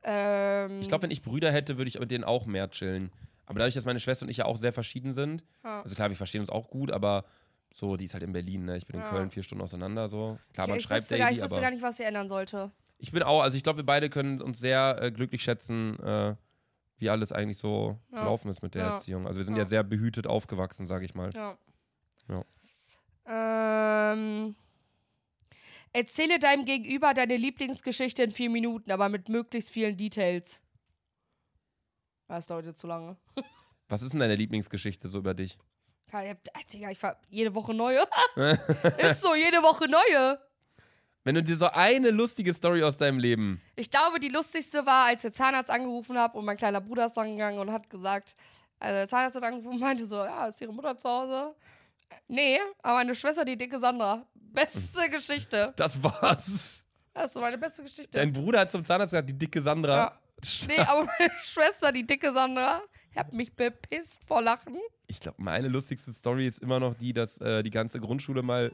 [0.02, 3.11] Ähm, Ich glaube, wenn ich Brüder hätte, würde ich mit denen auch mehr chillen.
[3.46, 5.80] Aber dadurch, dass meine Schwester und ich ja auch sehr verschieden sind, Ja.
[5.82, 7.24] also klar, wir verstehen uns auch gut, aber
[7.72, 8.76] so, die ist halt in Berlin, ne?
[8.76, 9.11] Ich bin in Ja.
[9.11, 10.38] Köln vier Stunden auseinander, so.
[10.54, 12.70] Klar, ich, man schreibt wusste gar, ich daily, wusste gar nicht, was sie ändern sollte.
[12.98, 16.34] ich bin auch, also ich glaube, wir beide können uns sehr äh, glücklich schätzen, äh,
[16.98, 18.20] wie alles eigentlich so Ja.
[18.20, 18.90] gelaufen ist mit der Ja.
[18.94, 19.26] Erziehung.
[19.26, 19.62] Also wir sind Ja.
[19.62, 21.30] ja sehr behütet aufgewachsen, sage ich mal.
[21.34, 21.56] Ja.
[22.28, 22.44] Ja.
[23.26, 24.54] Ähm,
[25.98, 30.61] erzähle deinem Gegenüber deine Lieblingsgeschichte in vier Minuten, aber mit möglichst vielen Details.
[32.28, 33.16] Das dauert jetzt zu lange.
[33.88, 35.58] Was ist denn deine Lieblingsgeschichte so über dich?
[36.12, 38.02] Ja, ich war jede Woche neue.
[38.98, 40.38] Ist so, jede Woche neue.
[41.24, 43.61] Wenn du dir so eine lustige Story aus deinem Leben.
[43.76, 47.14] Ich glaube, die lustigste war, als der Zahnarzt angerufen hat und mein kleiner Bruder ist
[47.14, 48.34] dann gegangen und hat gesagt,
[48.78, 51.54] also der Zahnarzt hat angerufen und meinte so, ja, ist ihre Mutter zu Hause?
[52.28, 54.26] Nee, aber meine Schwester, die dicke Sandra.
[54.34, 55.72] Beste Geschichte.
[55.76, 56.86] Das war's.
[57.14, 58.10] Das ist so meine beste Geschichte.
[58.18, 59.96] Dein Bruder hat zum Zahnarzt gesagt, die dicke Sandra.
[59.96, 60.18] Ja.
[60.68, 62.80] Nee, aber meine Schwester, die dicke Sandra,
[63.16, 64.76] hat mich bepisst vor Lachen.
[65.08, 68.70] Ich glaube, meine lustigste Story ist immer noch die, dass äh, die ganze Grundschule mal.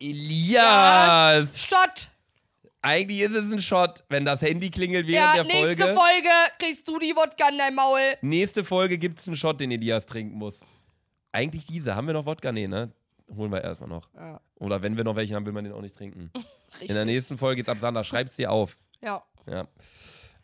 [0.00, 1.60] Elias!
[1.60, 2.08] Shot!
[2.80, 6.00] Eigentlich ist es ein Shot, wenn das Handy klingelt Ja, während der nächste Folge.
[6.00, 8.00] Folge kriegst du die Wodka in dein Maul.
[8.22, 10.60] Nächste Folge gibt es einen Shot, den Elias trinken muss.
[11.32, 11.94] Eigentlich diese.
[11.94, 12.52] Haben wir noch Wodka?
[12.52, 12.92] Nee, ne?
[13.36, 14.08] holen wir erstmal noch.
[14.14, 16.30] Ja, Oder wenn wir noch welche haben, will man den auch nicht trinken.
[16.72, 16.88] richtig.
[16.88, 18.04] In der nächsten Folge geht's ab Sander.
[18.04, 18.78] Schreib's dir auf.
[19.02, 19.22] Ja.
[19.46, 19.66] Ja.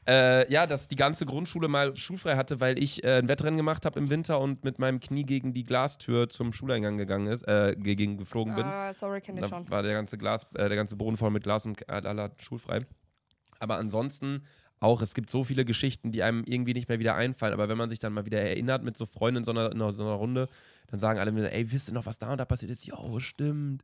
[0.06, 3.86] Äh, ja, dass die ganze Grundschule mal schulfrei hatte, weil ich äh, ein Wettrennen gemacht
[3.86, 7.74] habe im Winter und mit meinem Knie gegen die Glastür zum Schuleingang gegangen ist, äh,
[7.78, 8.66] gegen geflogen bin.
[8.66, 9.68] Ah, sorry, kenne ich schon.
[9.70, 12.84] war der ganze Glas, äh, der ganze Boden voll mit Glas und aller schulfrei.
[13.60, 14.44] Aber ansonsten
[14.80, 17.54] auch, es gibt so viele Geschichten, die einem irgendwie nicht mehr wieder einfallen.
[17.54, 19.78] Aber wenn man sich dann mal wieder erinnert mit so Freunden in so einer, in
[19.92, 20.48] so einer Runde,
[20.88, 22.84] dann sagen alle wieder, ey, wisst ihr noch, was da und da passiert ist?
[22.84, 23.82] Jo, stimmt.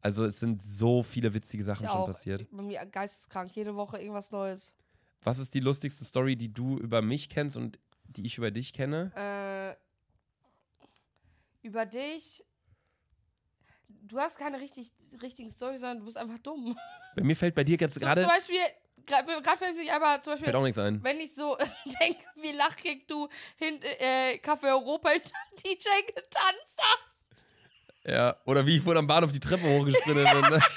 [0.00, 2.06] Also es sind so viele witzige Sachen Ich schon auch.
[2.06, 2.46] passiert.
[2.52, 3.50] Bei mir geisteskrank.
[3.56, 4.76] Jede Woche irgendwas Neues.
[5.22, 8.72] Was ist die lustigste Story, die du über mich kennst und die ich über dich
[8.72, 9.10] kenne?
[9.16, 9.74] Äh,
[11.66, 12.44] über dich.
[13.88, 16.78] Du hast keine richtig, richtigen Storys, sondern du bist einfach dumm.
[17.16, 18.58] Bei mir fällt bei dir jetzt gerade zum Beispiel,
[19.06, 21.02] gerade fällt mir aber zum Beispiel, fällt auch nichts ein.
[21.02, 21.56] wenn ich so
[22.00, 27.46] denke, wie lachig du hin, äh, Café Europa hinterm DJ getanzt hast.
[28.04, 30.40] Ja, oder wie ich vorhin am Bahnhof die Treppe hochgesprintet bin.
[30.42, 30.60] Ne?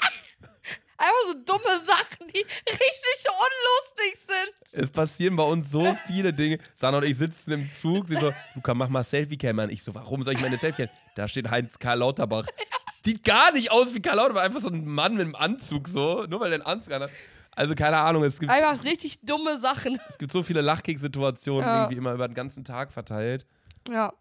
[0.97, 4.83] Einfach so dumme Sachen, die richtig unlustig sind.
[4.83, 6.59] Es passieren bei uns so viele Dinge.
[6.75, 8.07] Sana und ich sitzen im Zug.
[8.07, 9.69] Sie so, Luca, mach mal Selfie-Cam an.
[9.69, 10.89] Ich so, warum soll ich meine Selfie-Cam?
[11.15, 12.45] Da steht Heinz Karl Lauterbach.
[13.05, 14.41] Sieht gar nicht aus wie Karl Lauterbach.
[14.41, 16.25] Einfach so ein Mann mit einem Anzug so.
[16.25, 17.11] Nur weil der einen Anzug anhat.
[17.59, 19.99] Also keine Ahnung, es gibt, Einfach richtig dumme Sachen.
[20.09, 21.81] es gibt so viele Lachkick-Situationen Ja.
[21.83, 23.45] irgendwie immer über den ganzen Tag verteilt.
[23.89, 24.13] Ja.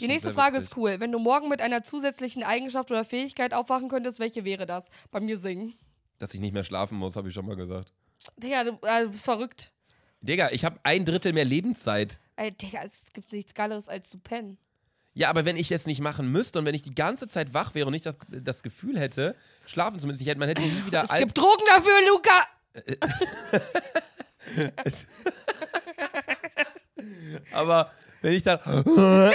[0.00, 0.70] Die nächste Frage witzig.
[0.70, 0.98] ist cool.
[0.98, 4.88] Wenn du morgen mit einer zusätzlichen Eigenschaft oder Fähigkeit aufwachen könntest, welche wäre das?
[5.10, 5.74] Bei mir singen.
[6.18, 7.92] Dass ich nicht mehr schlafen muss, habe ich schon mal gesagt.
[8.38, 9.72] Digga, du, äh, verrückt.
[10.22, 12.18] Digga, ich habe ein Drittel mehr Lebenszeit.
[12.36, 14.56] Ey, Digga, es gibt nichts Geileres als zu pennen.
[15.12, 17.74] Ja, aber wenn ich es nicht machen müsste und wenn ich die ganze Zeit wach
[17.74, 19.34] wäre und nicht das, das Gefühl hätte,
[19.66, 22.46] schlafen zumindest nicht hätte, man hätte nie wieder Es Al- gibt Drogen dafür, Luca!
[27.52, 28.58] Aber wenn ich dann.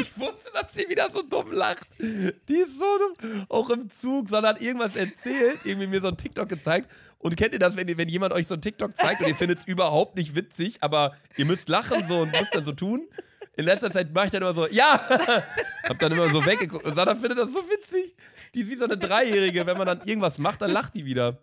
[0.00, 1.86] ich wusste, dass sie wieder so dumm lacht.
[1.98, 3.46] Die ist so dumm.
[3.48, 6.90] Auch im Zug, sondern hat irgendwas erzählt, irgendwie mir so ein TikTok gezeigt.
[7.18, 9.58] Und kennt ihr das, wenn, wenn jemand euch so ein TikTok zeigt und ihr findet
[9.58, 13.08] es überhaupt nicht witzig, aber ihr müsst lachen so und müsst dann so tun?
[13.56, 15.00] In letzter Zeit mache ich dann immer so, ja!
[15.88, 16.84] Hab dann immer so weggeguckt.
[16.84, 18.14] Und Sana findet das so witzig.
[18.54, 19.66] Die ist wie so eine Dreijährige.
[19.66, 21.38] Wenn man dann irgendwas macht, dann lacht die wieder.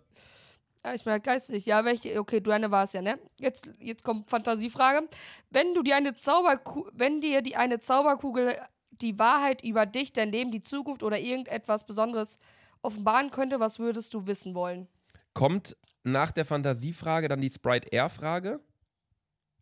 [0.84, 1.66] Ja, ich bin halt geistig.
[1.66, 3.18] Ja, welche, okay, du eine war es ja, ne?
[3.38, 5.08] Jetzt, jetzt kommt Fantasiefrage.
[5.50, 8.56] Wenn du dir eine Zauberkugel, wenn dir die eine Zauberkugel
[8.90, 12.38] die Wahrheit über dich, dein Leben, die Zukunft oder irgendetwas Besonderes
[12.82, 14.88] offenbaren könnte, was würdest du wissen wollen?
[15.34, 18.60] Kommt nach der Fantasiefrage dann die Sprite Air-Frage?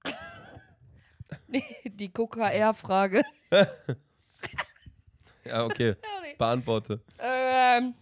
[1.85, 3.25] Die KKR-Frage.
[5.47, 5.95] Ja, okay.
[6.39, 7.01] Beantworte.
[7.19, 7.95] ähm,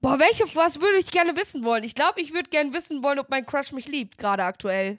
[0.00, 1.84] boah, welche, was würde ich gerne wissen wollen?
[1.84, 4.98] Ich glaube, ich würde gerne wissen wollen, ob mein Crush mich liebt, gerade aktuell.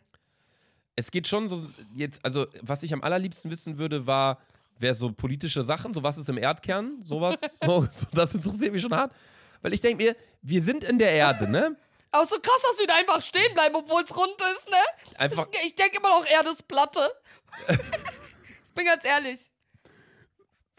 [0.95, 4.39] Es geht schon so jetzt, also was ich am allerliebsten wissen würde, war,
[4.79, 8.81] wäre so politische Sachen, so was ist im Erdkern, sowas, so, so, das interessiert mich
[8.81, 9.13] schon hart.
[9.61, 11.75] Weil ich denke mir, wir sind in der Erde, ne?
[12.11, 14.77] Auch so krass, dass wir da einfach stehen bleiben, obwohl es rund ist, ne?
[15.17, 17.11] Einfach, Das, ich denke immer noch Erde ist Platte.
[17.67, 19.48] ich bin ganz ehrlich.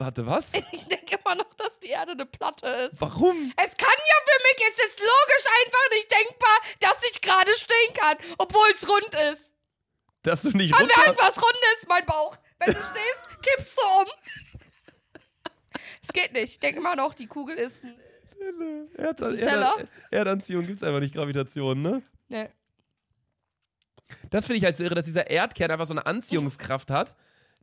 [0.01, 0.53] Warte, was?
[0.73, 3.01] Ich denke immer noch, dass die Erde eine Platte ist.
[3.01, 3.53] Warum?
[3.57, 7.95] Es kann ja für mich, es ist logisch einfach nicht denkbar, dass ich gerade stehen
[7.95, 9.53] kann, obwohl es rund ist.
[10.23, 11.07] Dass du nicht Kann mir runter...
[11.07, 12.37] irgendwas Rundes, mein Bauch.
[12.59, 14.07] Wenn du stehst, kippst du um.
[16.03, 16.53] Es geht nicht.
[16.53, 17.97] Ich denke immer noch, die Kugel ist ein.
[18.97, 19.75] Erd ein Teller.
[19.77, 22.03] Erd Erdanziehung gibt es einfach nicht, Gravitation, ne?
[22.29, 22.51] Ne.
[24.31, 27.17] Das finde ich halt so irre, dass dieser Erdkern einfach so eine Anziehungskraft hat,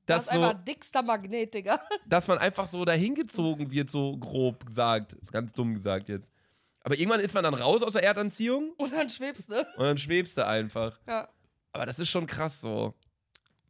[0.07, 1.79] Das dass, ist einfach so, dickster Magnet, Digga.
[2.07, 5.13] dass man einfach so dahin gezogen wird, so grob gesagt.
[5.13, 6.31] Ist ganz dumm gesagt jetzt.
[6.81, 9.59] Aber irgendwann ist man dann raus aus der Erdanziehung Und dann schwebst du.
[9.77, 10.97] und dann schwebst du einfach.
[11.07, 11.27] Ja.
[11.73, 12.93] Aber das ist schon krass so.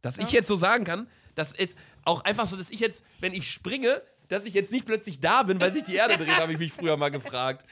[0.00, 0.22] Dass Ja.
[0.22, 3.50] ich jetzt so sagen kann, das ist auch einfach so, dass ich jetzt, wenn ich
[3.50, 6.58] springe, dass ich jetzt nicht plötzlich da bin, weil sich die Erde dreht, habe ich
[6.58, 7.66] mich früher mal gefragt.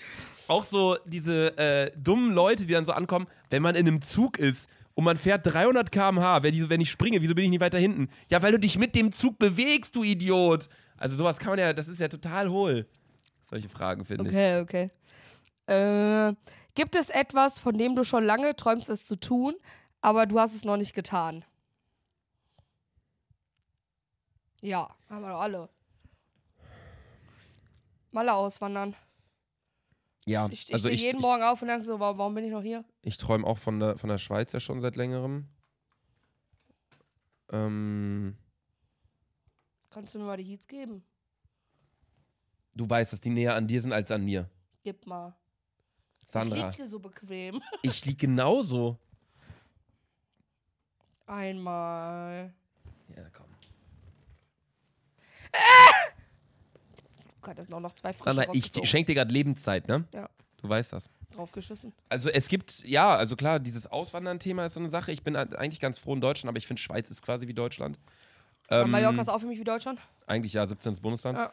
[0.48, 4.38] Auch so diese äh, dummen Leute, die dann so ankommen, wenn man in einem Zug
[4.38, 8.08] ist und man fährt 300 km/h, wenn, ich springe, wieso bin ich nicht weiter hinten?
[8.28, 10.70] Ja, weil du dich mit dem Zug bewegst, du Idiot.
[10.96, 12.88] Also sowas kann man ja, das ist ja total hohl.
[13.44, 14.30] Solche Fragen finde ich.
[14.30, 14.90] Okay,
[15.66, 16.30] okay.
[16.30, 16.34] Äh,
[16.74, 19.54] gibt es etwas, von dem du schon lange träumst, es zu tun,
[20.00, 21.44] aber du hast es noch nicht getan?
[24.62, 25.68] Ja, haben wir doch alle.
[28.12, 28.96] Malle auswandern.
[30.26, 32.44] Ja, Ich, ich also stehe ich, jeden ich, Morgen auf und denke so, warum, bin
[32.44, 32.84] ich noch hier?
[33.02, 35.48] ich träume auch von der, von der Schweiz ja schon seit längerem.
[37.50, 38.36] Ähm,
[39.88, 41.04] Kannst du mir mal die Heats geben?
[42.74, 44.50] du weißt, dass die näher an dir sind als an mir.
[44.82, 45.34] Gib mal.
[46.22, 47.62] Ich Sandra, lieg hier so bequem.
[47.82, 48.98] ich lieg genauso.
[51.26, 52.52] Einmal.
[53.16, 53.46] Ja, komm.
[57.48, 58.86] Hattest auch noch zwei frische Sandra, ich rausgezogen.
[58.86, 60.04] schenke dir gerade Lebenszeit, ne?
[60.12, 60.28] Ja.
[60.62, 61.10] Du weißt das.
[61.34, 61.92] draufgeschissen.
[62.08, 65.12] Also es gibt, ja, also klar, dieses Auswandern-Thema ist so eine Sache.
[65.12, 67.98] Ich bin eigentlich ganz froh in Deutschland, aber ich finde, Schweiz ist quasi wie Deutschland.
[68.70, 70.00] Ähm, Mallorca ist auch für mich wie Deutschland.
[70.26, 70.96] Eigentlich ja, 17.
[70.96, 71.38] Bundesland.
[71.38, 71.52] Ja.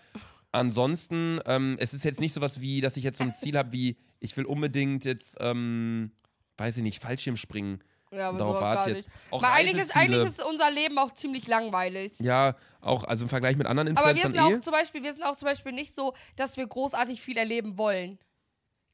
[0.51, 3.71] Ansonsten, ähm, es ist jetzt nicht sowas wie, dass ich jetzt so ein Ziel habe,
[3.73, 6.11] wie ich will unbedingt jetzt, ähm,
[6.57, 7.83] weiß ich nicht, Fallschirmspringen.
[8.13, 9.09] Ja, aber Darauf sowas warte ich jetzt.
[9.31, 10.21] Auch Weil eigentlich ist, Reiseziele.
[10.21, 12.19] eigentlich ist unser Leben auch ziemlich langweilig.
[12.19, 14.57] Ja, auch, also im Vergleich mit anderen Aber wir Influencern sind eh.
[14.57, 17.77] auch zum Beispiel, wir sind auch zum Beispiel nicht so, dass wir großartig viel erleben
[17.77, 18.19] wollen.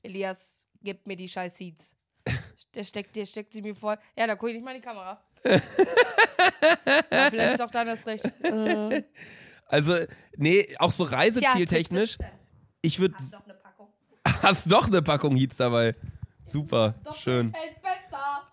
[0.04, 1.96] Elias, gib mir die scheiß Seeds.
[2.76, 3.98] Der steckt, der steckt sie mir voll.
[4.16, 5.20] Ja, da gucke ich nicht mal in die Kamera.
[5.44, 8.26] ja, vielleicht doch, dann hast recht.
[8.44, 9.04] Äh,
[9.70, 9.96] Also,
[10.36, 12.18] nee, auch so reisezieltechnisch.
[12.18, 12.40] Tipp 17.
[12.82, 13.16] Ich würde.
[13.18, 13.88] Hast noch eine Packung.
[14.42, 15.96] Hast noch eine Packung Heats dabei.
[16.44, 17.52] Super, schön.
[17.52, 17.66] besser.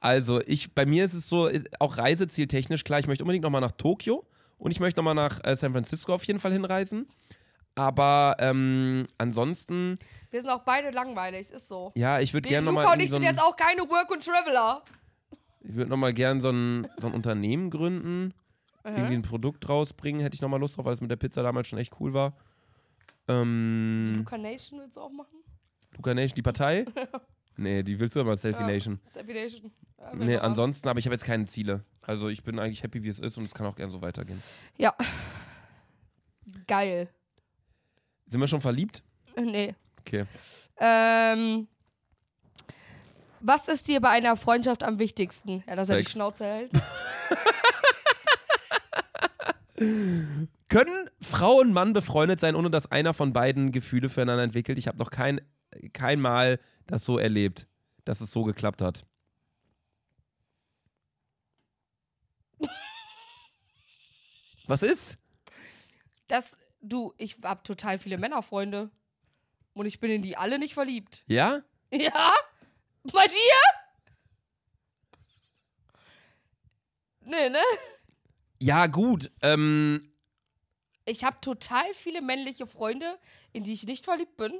[0.00, 1.50] Also, ich, bei mir ist es so,
[1.80, 4.24] auch reisezieltechnisch, klar, ich möchte unbedingt nochmal nach Tokio
[4.58, 7.06] und ich möchte nochmal nach äh, San Francisco auf jeden Fall hinreisen.
[7.74, 9.98] Aber ähm, ansonsten,
[10.30, 11.92] Wir sind auch beide langweilig, ist so.
[11.94, 14.24] ja, ich würde gerne Luca nochmal und ich so sind jetzt auch keine Work- und
[14.24, 14.82] Traveler.
[15.60, 18.32] ich würde noch mal gern so ein, so ein Unternehmen gründen,
[18.82, 21.68] irgendwie ein Produkt rausbringen, hätte ich nochmal Lust drauf, weil es mit der Pizza damals
[21.68, 22.32] schon echt cool war.
[23.28, 25.36] Ähm, Luca Nation willst du auch machen?
[25.96, 26.84] Luca Nation, die Partei?
[27.56, 28.66] nee, die willst du aber Selfie Ja.
[28.66, 29.00] Nation.
[29.04, 29.72] Selfie Nation.
[29.98, 31.84] Ja, Nee, ansonsten, aber ich habe jetzt keine Ziele.
[32.02, 34.42] Also ich bin eigentlich happy, wie es ist und es kann auch gern so weitergehen.
[34.76, 34.94] Ja.
[36.66, 37.08] Geil.
[38.26, 39.02] Sind wir schon verliebt?
[39.36, 39.74] Nee.
[40.00, 40.24] Okay.
[40.78, 41.66] Ähm,
[43.40, 45.62] was ist dir bei einer Freundschaft am wichtigsten?
[45.66, 46.12] Ja, dass er die Sex.
[46.12, 46.72] Schnauze hält.
[50.68, 54.78] Können Frau und Mann befreundet sein, ohne dass einer von beiden Gefühle füreinander entwickelt?
[54.78, 55.40] Ich habe noch kein,
[55.92, 57.66] kein Mal das so erlebt,
[58.04, 59.04] dass es so geklappt hat.
[64.66, 65.18] Was ist?
[66.28, 68.90] Das, du, ich hab total viele Männerfreunde.
[69.74, 71.22] Und ich bin in die alle nicht verliebt.
[71.26, 71.62] Ja?
[71.92, 72.34] Ja?
[73.12, 73.60] Bei dir?
[77.20, 77.62] Nee, ne?
[78.60, 79.30] Ja, gut.
[79.42, 80.12] Ähm,
[81.04, 83.18] Ich habe total viele männliche Freunde,
[83.52, 84.52] in die ich nicht verliebt bin.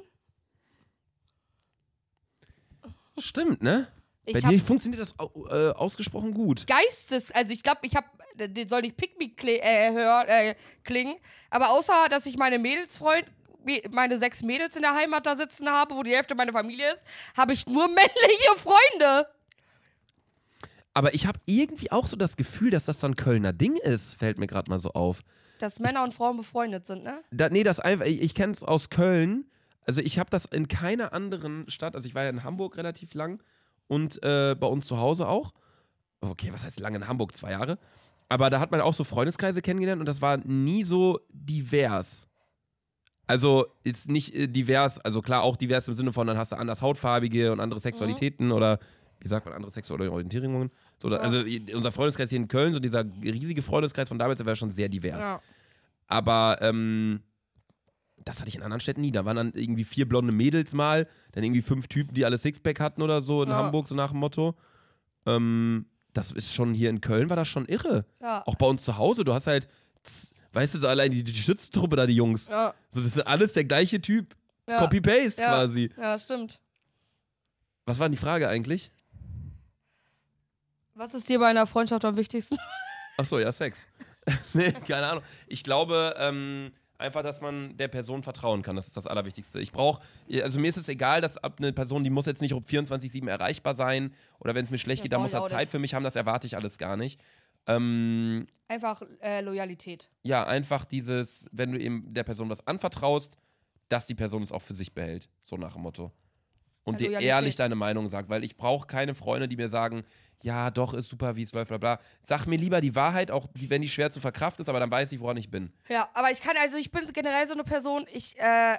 [3.19, 3.87] Stimmt, ne?
[4.25, 6.67] Ich Bei dir funktioniert das äh, ausgesprochen gut.
[6.67, 10.55] Geistes, also ich glaube, ich habe, den soll nicht Pick Me kli- äh, hör, äh,
[10.83, 11.15] klingen,
[11.49, 13.25] aber außer, dass ich meine Mädelsfreund,
[13.63, 16.91] me- meine sechs Mädels in der Heimat da sitzen habe, wo die Hälfte meine Familie
[16.91, 17.05] ist,
[17.37, 19.27] habe ich nur männliche Freunde.
[20.93, 24.15] Aber ich habe irgendwie auch so das Gefühl, dass das so ein Kölner Ding ist,
[24.15, 25.21] fällt mir gerade mal so auf.
[25.59, 27.23] Dass Männer und Frauen befreundet sind, ne?
[27.31, 29.45] Da, nee, das einfach, ich, ich kenne es aus Köln.
[29.87, 33.13] Also ich habe das in keiner anderen Stadt, also ich war ja in Hamburg relativ
[33.13, 33.41] lang
[33.87, 35.53] und äh, bei uns zu Hause auch.
[36.19, 37.35] Okay, was heißt lang in Hamburg?
[37.35, 37.79] Zwei Jahre.
[38.29, 42.27] Aber da hat man auch so Freundeskreise kennengelernt und das war nie so divers.
[43.27, 46.57] Also ist nicht äh, divers, also klar auch divers im Sinne von, dann hast du
[46.57, 48.79] anders Hautfarbige und andere Sexualitäten oder
[49.19, 50.69] wie sagt man, andere sexuelle Orientierungen.
[51.01, 51.17] So, Ja.
[51.17, 54.71] Also unser Freundeskreis hier in Köln, so dieser riesige Freundeskreis von damals, der war schon
[54.71, 55.21] sehr divers.
[55.21, 55.41] Ja.
[56.07, 57.21] Aber ähm,
[58.25, 59.11] das hatte ich in anderen Städten nie.
[59.11, 62.79] Da waren dann irgendwie vier blonde Mädels mal, dann irgendwie fünf Typen, die alle Sixpack
[62.79, 63.55] hatten oder so in Ja.
[63.55, 64.55] Hamburg, so nach dem Motto.
[65.25, 68.05] Ähm, das ist schon hier in Köln, war das schon irre.
[68.21, 68.43] Ja.
[68.47, 69.67] Auch bei uns zu Hause, du hast halt,
[70.53, 72.47] weißt du, so allein die, die Schützentruppe da, die Jungs.
[72.47, 72.73] Ja.
[72.91, 74.35] So, das ist alles der gleiche Typ.
[74.69, 74.79] Ja.
[74.79, 75.89] Copy-Paste quasi.
[75.97, 76.59] ja, stimmt.
[77.85, 78.91] Was war denn die Frage eigentlich?
[80.93, 82.57] Was ist dir bei einer Freundschaft am wichtigsten?
[83.17, 83.87] Achso, ja, Sex.
[84.53, 85.23] nee, keine Ahnung.
[85.47, 88.75] Ich glaube ähm, einfach, dass man der Person vertrauen kann.
[88.75, 89.59] Das ist das Allerwichtigste.
[89.59, 90.01] Ich brauche,
[90.43, 93.27] also mir ist es egal, dass ab eine Person, die muss jetzt nicht um 24-7
[93.29, 95.93] erreichbar sein oder wenn es mir schlecht Ja, geht, dann muss er Zeit für mich
[95.93, 96.03] haben.
[96.03, 97.19] Das erwarte ich alles gar nicht.
[97.67, 100.09] Ähm, Einfach äh, Loyalität.
[100.23, 103.37] ja, einfach dieses, wenn du eben der Person was anvertraust,
[103.89, 105.29] dass die Person es auch für sich behält.
[105.43, 106.11] So nach dem Motto.
[106.87, 110.05] Und Ja, dir ehrlich deine Meinung sagt, weil ich brauche keine Freunde, die mir sagen,
[110.41, 111.99] ja, doch, ist super, wie es läuft, bla bla.
[112.21, 114.89] Sag mir lieber die Wahrheit, auch die, wenn die schwer zu verkraften ist, aber dann
[114.89, 115.73] weiß ich, woran ich bin.
[115.89, 118.77] Ja, aber ich kann, also ich bin generell so eine Person, ich, äh,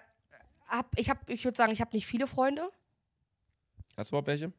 [0.69, 2.71] hab, ich hab, ich würde sagen, ich habe nicht viele Freunde.
[3.95, 4.53] Hast du überhaupt welche?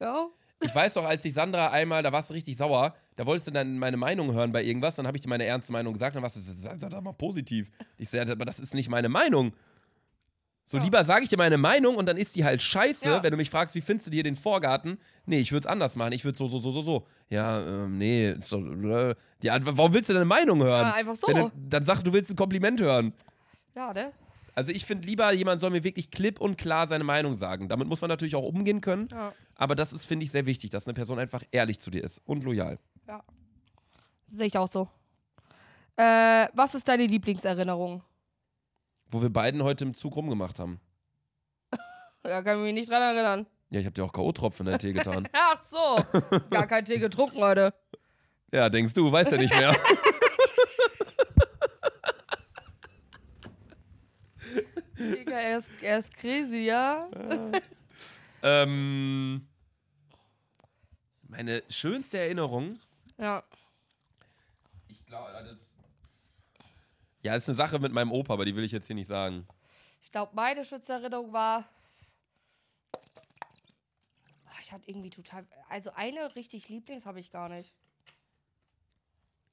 [0.00, 0.28] Ja.
[0.60, 3.50] Ich weiß doch, als ich Sandra einmal, da warst du richtig sauer, da wolltest du
[3.50, 6.22] dann meine Meinung hören bei irgendwas, dann habe ich dir meine ernste Meinung gesagt, dann
[6.22, 7.70] warst du, sag doch mal positiv.
[7.98, 9.52] Ich sage, aber das ist nicht meine Meinung.
[10.66, 10.82] So, Ja.
[10.84, 13.22] lieber sage ich dir meine Meinung und dann ist die halt scheiße, Ja.
[13.22, 14.98] wenn du mich fragst, wie findest du dir den Vorgarten?
[15.26, 16.12] Nee, ich würde es anders machen.
[16.12, 17.06] Ich würde so, so, so, so, so.
[17.28, 20.86] Ja, ähm, nee, ist doch, äh, die Antwort, warum willst du deine Meinung hören?
[20.86, 21.28] Ja, einfach so.
[21.28, 23.12] Wenn du, dann sag, du willst ein Kompliment hören.
[23.74, 24.12] Ja, ne?
[24.54, 27.68] Also ich finde lieber, jemand soll mir wirklich klipp und klar seine Meinung sagen.
[27.68, 29.08] Damit muss man natürlich auch umgehen können.
[29.10, 29.32] Ja.
[29.56, 32.22] Aber das ist, finde ich, sehr wichtig, dass eine Person einfach ehrlich zu dir ist
[32.24, 32.78] und loyal.
[34.26, 34.88] Sehe ich auch so.
[35.96, 38.02] Äh, was ist deine Lieblingserinnerung?
[39.14, 40.80] Wo wir beiden heute im Zug rumgemacht haben.
[42.24, 43.46] Da kann ich mich nicht dran erinnern.
[43.70, 45.28] Ja, ich habe dir auch K.O.-Tropfen in der Tee getan.
[45.32, 46.02] Ach so.
[46.50, 47.72] Gar kein Tee getrunken heute.
[48.50, 49.76] ja, denkst du, weißt ja nicht mehr.
[54.98, 57.08] Digga, er ist, er ist crazy, ja?
[58.42, 59.46] ähm,
[61.28, 62.78] meine schönste Erinnerung,
[63.18, 63.42] Ja.
[64.88, 65.63] ich glaube, das.
[67.24, 69.06] Ja, das ist eine Sache mit meinem Opa, aber die will ich jetzt hier nicht
[69.06, 69.46] sagen.
[70.02, 71.64] Ich glaube, meine Schützerinnerung war.
[74.46, 75.46] Oh, Ich hatte irgendwie total.
[75.70, 77.72] Also eine richtig Lieblings habe ich gar nicht.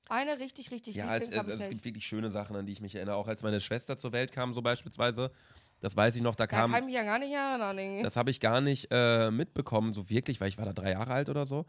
[0.09, 2.65] Eine richtig, richtig Ja, es, Lieblings es, habe es ich gibt wirklich schöne Sachen, an
[2.65, 3.15] die ich mich erinnere.
[3.15, 5.31] Auch als meine Schwester zur Welt kam, so beispielsweise.
[5.79, 6.71] Das weiß ich noch, da Da kam.
[6.71, 7.77] kann ich mich ja gar nicht erinnern.
[7.77, 8.03] irgendwie.
[8.03, 11.13] Das habe ich gar nicht äh, mitbekommen, so wirklich, weil ich war da drei Jahre
[11.13, 11.65] alt oder so.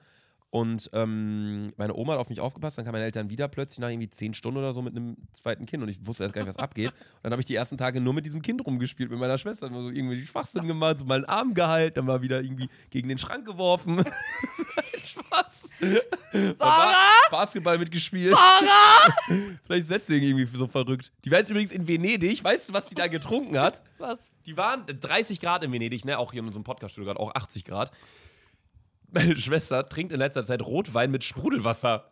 [0.52, 3.88] Und ähm, meine Oma hat auf mich aufgepasst, dann kamen meine Eltern wieder plötzlich nach
[3.88, 6.48] irgendwie zehn Stunden oder so mit einem zweiten Kind und ich wusste erst gar nicht,
[6.50, 6.88] was abgeht.
[6.92, 9.68] Und dann habe ich die ersten Tage nur mit diesem Kind rumgespielt, mit meiner Schwester.
[9.68, 13.16] So irgendwie Schwachsinn gemacht, so mal einen Arm gehalten, dann mal wieder irgendwie gegen den
[13.16, 14.04] Schrank geworfen.
[15.02, 15.70] Spaß.
[16.58, 16.94] Sarah!
[17.30, 18.34] Basketball mitgespielt.
[18.34, 19.14] Sarah!
[19.64, 21.12] Vielleicht setzt sie irgendwie so verrückt.
[21.24, 22.44] Die war jetzt übrigens in Venedig.
[22.44, 23.82] Weißt du, was die da getrunken hat?
[23.96, 24.32] Was?
[24.44, 26.18] Die waren 30 Grad in Venedig, ne?
[26.18, 27.90] Auch hier in unserem Podcast-Studio gerade auch 80 Grad.
[29.12, 32.10] Meine Schwester trinkt in letzter Zeit Rotwein mit Sprudelwasser.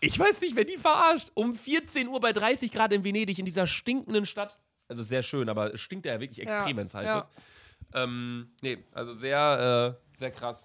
[0.00, 1.30] Ich weiß nicht, wer die verarscht.
[1.34, 4.58] Um 14 Uhr bei 30 Grad in Venedig, in dieser stinkenden Stadt.
[4.88, 7.18] Also sehr schön, aber es stinkt ja wirklich extrem, Ja, wenn es heiß ja.
[7.18, 7.30] ist.
[7.94, 10.64] Ähm, nee, also sehr, äh, sehr krass.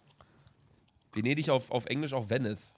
[1.14, 2.74] Venedig auf, auf Englisch auch Venice.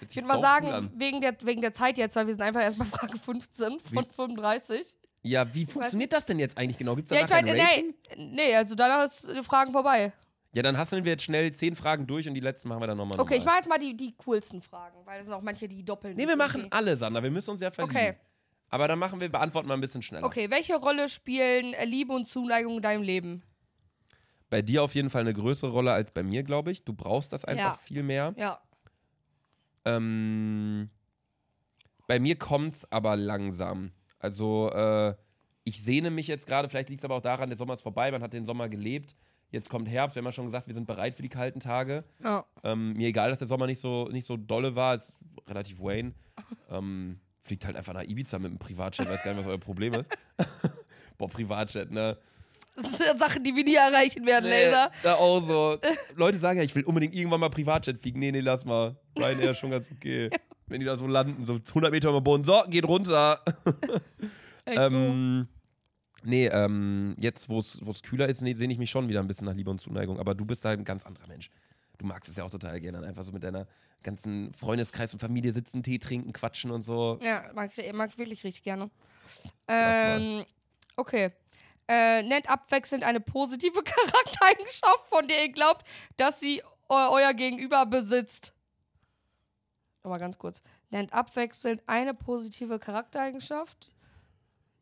[0.00, 2.42] Hört Ich würde mal sagen, cool wegen, der, wegen der Zeit jetzt, weil wir sind
[2.42, 4.96] einfach erst bei Frage 15 von 35.
[5.22, 6.96] Ja, wie funktioniert das denn jetzt eigentlich genau?
[6.96, 7.94] Gibt es Ja, da ich nachher meine, ein Rating?
[8.16, 10.12] nee, nee, also danach ist die Fragen vorbei.
[10.54, 12.96] Ja, dann hasseln wir jetzt schnell 10 Fragen durch und die letzten machen wir dann
[12.96, 13.54] nochmal Okay, ich normal.
[13.54, 16.16] mache jetzt mal die, die coolsten Fragen, weil es sind auch manche, die doppeln.
[16.16, 16.72] Nee, wir machen irgendwie.
[16.76, 17.22] alle, Sander.
[17.22, 17.96] Wir müssen uns ja verlieben.
[17.96, 18.14] Okay.
[18.68, 20.24] Aber dann machen wir, beantworten wir ein bisschen schneller.
[20.26, 23.42] Okay, welche Rolle spielen äh, Liebe und Zuneigung in deinem Leben?
[24.50, 26.84] Bei dir auf jeden Fall eine größere Rolle als bei mir, glaube ich.
[26.84, 27.74] Du brauchst das einfach Ja.
[27.74, 28.34] viel mehr.
[28.36, 28.60] Ja.
[29.84, 30.90] Ähm,
[32.06, 33.92] bei mir kommt's aber langsam.
[34.18, 35.14] Also, äh,
[35.64, 38.10] ich sehne mich jetzt gerade, vielleicht liegt es aber auch daran, der Sommer ist vorbei,
[38.10, 39.16] man hat den Sommer gelebt.
[39.54, 42.02] Jetzt kommt Herbst, wir haben ja schon gesagt, wir sind bereit für die kalten Tage.
[42.24, 42.44] Ja.
[42.64, 46.12] Ähm, mir egal, dass der Sommer nicht so, nicht so dolle war, ist relativ Wayne.
[46.68, 49.94] Ähm, fliegt halt einfach nach Ibiza mit einem Privatjet, weiß gar nicht, was euer Problem
[49.94, 50.10] ist.
[51.18, 52.18] Boah, Privatjet, ne?
[52.74, 54.88] Das sind Sachen, die wir nie erreichen werden, Laser.
[54.88, 55.78] Nee, da auch so.
[56.16, 58.18] Leute sagen ja, ich will unbedingt irgendwann mal Privatjet fliegen.
[58.18, 58.96] Nee, nee, lass mal.
[59.16, 60.30] Ryanair ist schon ganz okay.
[60.66, 62.42] Wenn die da so landen, so 100 Meter über dem Boden.
[62.42, 63.40] So, geht runter.
[64.64, 64.96] Echt so.
[64.96, 65.46] Ähm,
[66.24, 69.46] nee, ähm, jetzt, wo es kühler ist, nee, sehne ich mich schon wieder ein bisschen
[69.46, 70.18] nach Liebe und Zuneigung.
[70.18, 71.50] Aber du bist halt ein ganz anderer Mensch.
[71.98, 72.98] Du magst es ja auch total gerne.
[72.98, 73.66] dann Einfach so mit deiner
[74.02, 77.18] ganzen Freundeskreis und Familie sitzen, Tee trinken, quatschen und so.
[77.22, 78.90] Ja, mag, mag wirklich richtig gerne.
[79.68, 80.44] Ähm,
[80.96, 81.30] okay.
[81.88, 87.84] Äh, nennt abwechselnd eine positive Charaktereigenschaft, von der ihr glaubt, dass sie eu euer Gegenüber
[87.86, 88.54] besitzt.
[90.02, 90.62] Aber ganz kurz.
[90.90, 93.90] Nennt abwechselnd eine positive Charaktereigenschaft.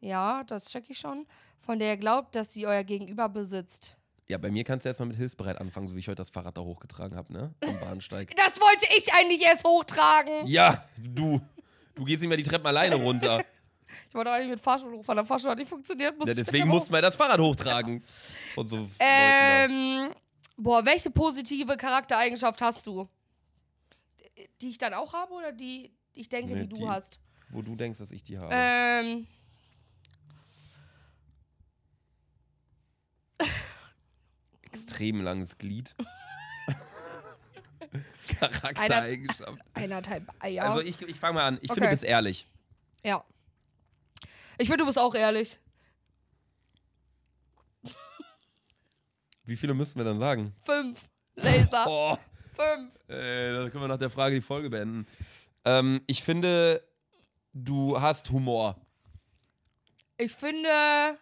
[0.03, 1.27] Ja, das check ich schon.
[1.61, 3.97] Von der ihr glaubt, dass sie euer Gegenüber besitzt.
[4.29, 6.57] Ja, bei mir kannst du erstmal mit hilfsbereit anfangen, so wie ich heute das Fahrrad
[6.57, 7.55] da hochgetragen habe, ne?
[7.65, 8.35] Am Bahnsteig.
[8.37, 10.47] Das wollte ich eigentlich erst hochtragen.
[10.47, 11.41] ja, du.
[11.95, 13.43] Du gehst nicht mehr die Treppen alleine runter.
[14.09, 15.19] Ich wollte eigentlich mit Fahrstuhl hochfahren.
[15.19, 16.15] Der Fahrstuhl hat nicht funktioniert.
[16.27, 18.03] Ja, deswegen mussten wir das Fahrrad hochtragen.
[18.55, 20.11] Von so Ähm,
[20.57, 23.07] boah, welche positive Charaktereigenschaft hast du?
[24.63, 26.89] Die ich dann auch habe oder die ich denke, Nee, die du die.
[26.89, 27.21] hast?
[27.51, 28.51] wo du denkst, dass ich die habe.
[28.55, 29.27] Ähm.
[34.73, 35.95] Extrem langes Glied.
[38.41, 39.59] Charaktereigenschaft.
[39.75, 40.65] Eineinhalb Eier.
[40.65, 41.59] Also ich, ich fange mal an.
[41.61, 41.75] Ich Okay.
[41.75, 42.47] finde, du bist ehrlich.
[43.05, 43.25] ja.
[44.59, 45.59] Ich finde, du bist auch ehrlich.
[49.45, 50.55] Wie viele müssten wir dann sagen?
[50.65, 51.01] Fünf.
[51.35, 51.85] Laser.
[51.89, 52.17] Oh,
[52.55, 52.93] Fünf.
[53.09, 55.07] äh, da können wir nach der Frage die Folge beenden.
[55.65, 56.87] Ähm, ich finde,
[57.53, 58.77] du hast Humor.
[60.19, 61.19] Ich finde.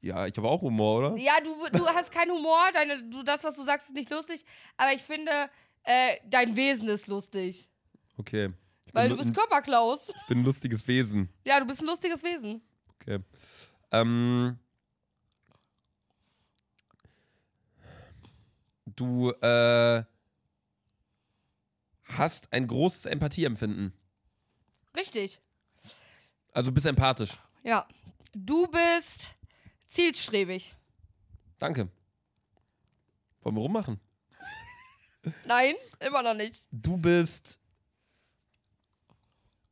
[0.00, 1.16] Ja, ich habe auch Humor, oder?
[1.16, 2.70] Ja, du, du hast keinen Humor.
[2.72, 4.44] Deine, du, das, was du sagst, ist nicht lustig.
[4.76, 5.50] Aber ich finde,
[5.82, 7.68] äh, dein Wesen ist lustig.
[8.16, 8.52] Okay.
[8.86, 10.08] Ich Weil du bist Körperklaus.
[10.08, 11.28] ich bin ein lustiges Wesen.
[11.44, 12.62] Ja, du bist ein lustiges Wesen.
[13.00, 13.18] Okay.
[13.90, 14.58] Ähm,
[18.86, 20.04] du äh,
[22.04, 23.92] hast ein großes Empathieempfinden.
[24.96, 25.40] Richtig.
[26.52, 27.36] Also bist empathisch.
[27.62, 27.86] Ja.
[28.34, 29.34] Du bist
[29.88, 30.76] zielstrebig.
[31.58, 31.88] Danke.
[33.42, 33.98] Wollen wir rummachen?
[35.46, 36.68] Nein, immer noch nicht.
[36.70, 37.58] Du bist.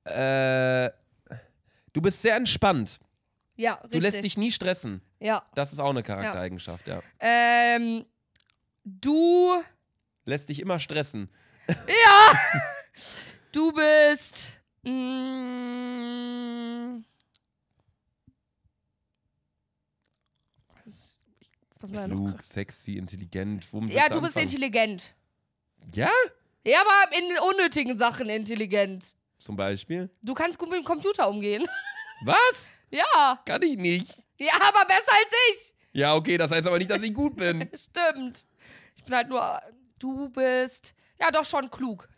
[0.04, 0.90] Äh.
[1.92, 2.98] Du bist sehr entspannt.
[3.56, 4.02] Ja, Du richtig.
[4.02, 5.00] lässt dich nie stressen.
[5.18, 5.42] ja.
[5.54, 7.02] Das ist auch eine Charaktereigenschaft, ja.
[7.20, 8.04] Ähm,
[8.84, 9.62] du.
[10.26, 11.30] Lässt dich immer stressen.
[11.68, 12.38] Ja!
[13.52, 14.60] du bist.
[14.82, 14.92] Mm,
[21.86, 22.28] was denn da noch?
[22.30, 23.72] Klug, sexy, intelligent.
[23.72, 24.46] Womit Ja, du bist anfangen?
[24.48, 25.14] intelligent.
[25.94, 26.10] Ja?
[26.64, 29.14] Ja, aber in unnötigen Sachen intelligent.
[29.38, 30.10] Zum Beispiel?
[30.22, 31.64] Du kannst gut mit dem Computer umgehen.
[32.24, 32.72] Was?
[32.90, 33.40] ja.
[33.44, 34.16] Kann ich nicht.
[34.38, 35.74] Ja, aber besser als ich.
[35.92, 37.68] Ja, okay, das heißt aber nicht, dass ich gut bin.
[37.74, 38.46] Stimmt.
[38.96, 39.60] Ich bin halt nur.
[39.98, 40.94] Du bist.
[41.20, 42.08] Ja, doch schon klug,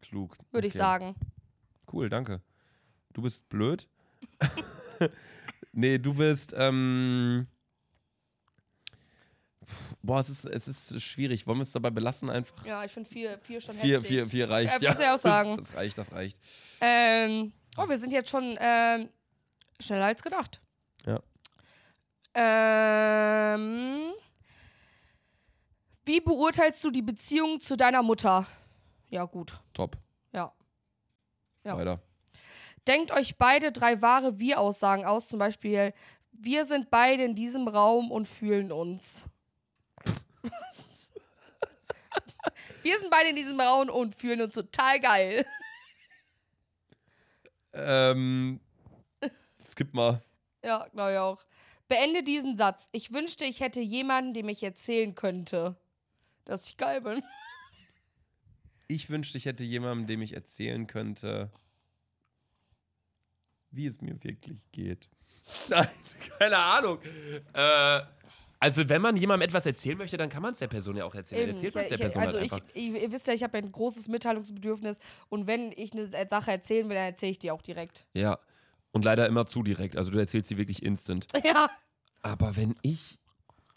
[0.00, 0.38] Klug.
[0.50, 0.78] würde ich okay.
[0.78, 1.14] sagen.
[1.92, 2.40] Cool, danke.
[3.12, 3.86] Du bist blöd?
[5.72, 7.46] nee, du bist, ähm.
[10.02, 11.46] Boah, es ist, es ist schwierig.
[11.46, 12.64] Wollen wir es dabei belassen einfach?
[12.64, 14.08] Ja, ich finde vier, vier schon Vier, heftig.
[14.08, 14.82] vier, vier reicht.
[14.82, 15.56] Ja, muss ich auch sagen.
[15.56, 16.38] Das, das reicht, das reicht.
[16.80, 19.08] Ähm, oh, wir sind jetzt schon ähm,
[19.80, 20.60] schneller als gedacht.
[21.06, 21.20] Ja.
[22.34, 24.12] Ähm,
[26.04, 28.46] wie beurteilst du die Beziehung zu deiner Mutter?
[29.08, 29.60] Ja, gut.
[29.72, 29.96] Top.
[30.32, 30.52] Ja.
[31.64, 31.76] Ja.
[31.76, 32.00] Weiter.
[32.86, 35.94] Denkt euch beide drei wahre Wir-Aussagen aus, zum Beispiel,
[36.32, 39.26] wir sind beide in diesem Raum und fühlen uns.
[40.44, 41.12] Was?
[42.82, 45.46] wir sind beide in diesem Raum und fühlen uns total geil.
[47.72, 48.60] Ähm.
[49.64, 50.22] Skip mal.
[50.62, 51.44] Ja, glaube ich auch.
[51.88, 52.88] Beende diesen Satz.
[52.92, 55.76] Ich wünschte, ich hätte jemanden, dem ich erzählen könnte,
[56.44, 57.22] dass ich geil bin.
[58.86, 61.50] Ich wünschte, ich hätte jemanden, dem ich erzählen könnte,
[63.70, 65.08] wie es mir wirklich geht.
[65.68, 65.88] Nein,
[66.38, 67.00] keine Ahnung.
[67.52, 68.00] Äh,
[68.64, 71.14] also, wenn man jemandem etwas erzählen möchte, dann kann man es der Person ja auch
[71.14, 71.42] erzählen.
[71.42, 71.50] Eben.
[71.52, 72.66] erzählt man es der Ich- Person also halt ich, einfach.
[72.74, 74.98] ich, ihr wisst ja, ich habe ein großes Mitteilungsbedürfnis
[75.28, 78.06] und wenn ich eine Sache erzählen will, dann erzähle ich die auch direkt.
[78.14, 78.38] Ja.
[78.92, 79.96] Und leider immer zu direkt.
[79.96, 81.26] Also, du erzählst sie wirklich instant.
[81.44, 81.68] Ja.
[82.22, 83.18] Aber wenn ich.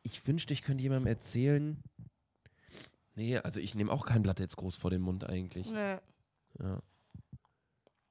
[0.03, 1.83] Ich wünschte, ich könnte jemandem erzählen.
[3.15, 5.69] Nee, also ich nehme auch kein Blatt jetzt groß vor den Mund eigentlich.
[5.69, 5.97] Nee.
[6.59, 6.81] Ja.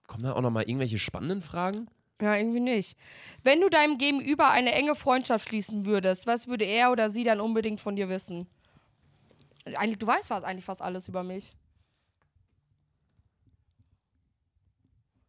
[0.06, 1.88] Kommen da auch noch mal irgendwelche spannenden Fragen?
[2.20, 2.98] Ja, irgendwie nicht.
[3.42, 7.40] Wenn du deinem Gegenüber eine enge Freundschaft schließen würdest, was würde er oder sie dann
[7.40, 8.48] unbedingt von dir wissen?
[9.64, 11.56] Eigentlich, du weißt fast eigentlich fast alles über mich.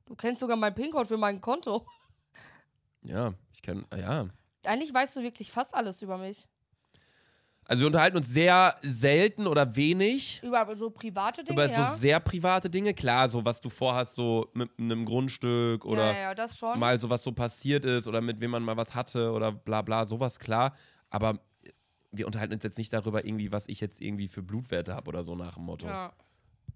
[0.06, 1.86] Du kennst sogar mein PIN-Code für mein Konto.
[3.02, 3.86] Ja, ich kann.
[3.96, 4.28] Ja.
[4.64, 6.48] Eigentlich weißt du wirklich fast alles über mich.
[7.68, 11.86] Also wir unterhalten uns sehr selten oder wenig Über so private Dinge, über ja.
[11.86, 12.94] so sehr private Dinge.
[12.94, 17.10] Klar, so was du vorhast, so mit einem Grundstück oder ja, ja, ja, mal so
[17.10, 20.40] was so passiert ist oder mit wem man mal was hatte oder bla bla, sowas
[20.40, 20.76] klar.
[21.10, 21.40] Aber
[22.12, 25.24] wir unterhalten uns jetzt nicht darüber irgendwie, was ich jetzt irgendwie für Blutwerte habe oder
[25.24, 25.88] so nach dem Motto.
[25.88, 26.14] ja,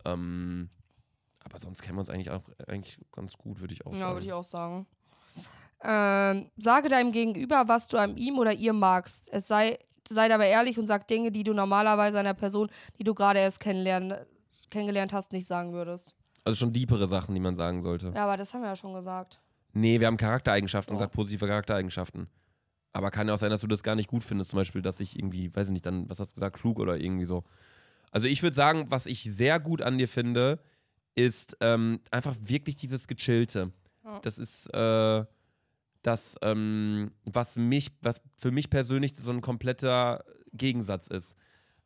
[0.05, 0.69] Ähm,
[1.39, 4.13] aber sonst kennen wir uns eigentlich auch eigentlich ganz gut, würde ich auch ja sagen.
[4.15, 4.87] würde ich auch sagen.
[5.83, 9.29] Ähm, sage deinem Gegenüber, was du an ihm oder ihr magst.
[9.31, 9.79] Es sei,
[10.12, 13.59] sei dabei ehrlich und sag Dinge, die du normalerweise einer Person, die du gerade erst
[13.59, 14.18] kennenlernen,
[14.70, 16.16] kennengelernt hast, nicht sagen würdest.
[16.45, 18.12] also schon deepere Sachen, die man sagen sollte.
[18.16, 19.39] Ja, aber das haben wir ja schon gesagt.
[19.74, 21.03] Nee, wir haben Charaktereigenschaften und So.
[21.03, 22.28] sagt positive Charaktereigenschaften.
[22.93, 24.99] Aber kann ja auch sein, dass du das gar nicht gut findest, zum Beispiel, dass
[24.99, 27.43] ich irgendwie, weiß ich nicht, dann, was hast du gesagt, klug oder irgendwie so.
[28.12, 30.59] Also ich würde sagen, was ich sehr gut an dir finde,
[31.16, 33.72] ist ähm, einfach wirklich dieses Gechillte.
[34.03, 34.20] Ja.
[34.22, 35.24] Das ist äh,
[36.01, 40.23] das, ähm, was mich, was für mich persönlich so ein kompletter
[40.53, 41.35] Gegensatz ist.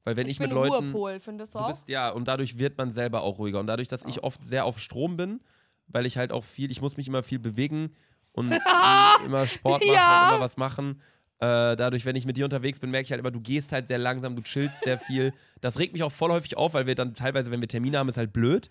[0.03, 0.91] Weil wenn ich, ich mit Leuten.
[0.91, 1.69] Ruhepol, findest du Du auch?
[1.69, 3.59] bist, ja, und dadurch wird man selber auch ruhiger.
[3.59, 5.41] Und dadurch, dass ich oft sehr auf Strom bin,
[5.87, 7.95] weil ich halt auch viel, ich muss mich immer viel bewegen
[8.31, 8.51] und
[9.25, 10.23] immer Sport machen Ja.
[10.29, 11.01] und immer was machen.
[11.39, 13.87] Äh, dadurch, wenn ich mit dir unterwegs bin, merke ich halt immer, du gehst halt
[13.87, 15.33] sehr langsam, du chillst sehr viel.
[15.59, 18.07] Das regt mich auch voll häufig auf, weil wir dann teilweise, wenn wir Termine haben,
[18.07, 18.69] ist halt blöd.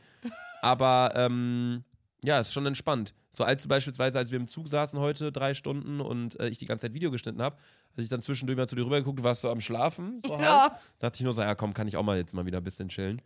[0.62, 1.84] Aber ähm,
[2.25, 3.14] ja, ist schon entspannt.
[3.33, 6.59] So als du beispielsweise, als wir im Zug saßen heute drei Stunden und äh, ich
[6.59, 7.57] die ganze Zeit Video geschnitten habe,
[7.97, 10.20] als ich dann zwischendurch mal zu dir rübergeguckt, warst du am Schlafen.
[10.20, 10.39] So.
[10.39, 10.79] Ja.
[11.01, 12.89] Dachte ich nur so, ja komm, kann ich auch mal jetzt mal wieder ein bisschen
[12.89, 13.20] chillen.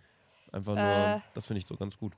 [0.52, 1.20] Einfach nur, Äh.
[1.34, 2.14] das finde ich so ganz gut.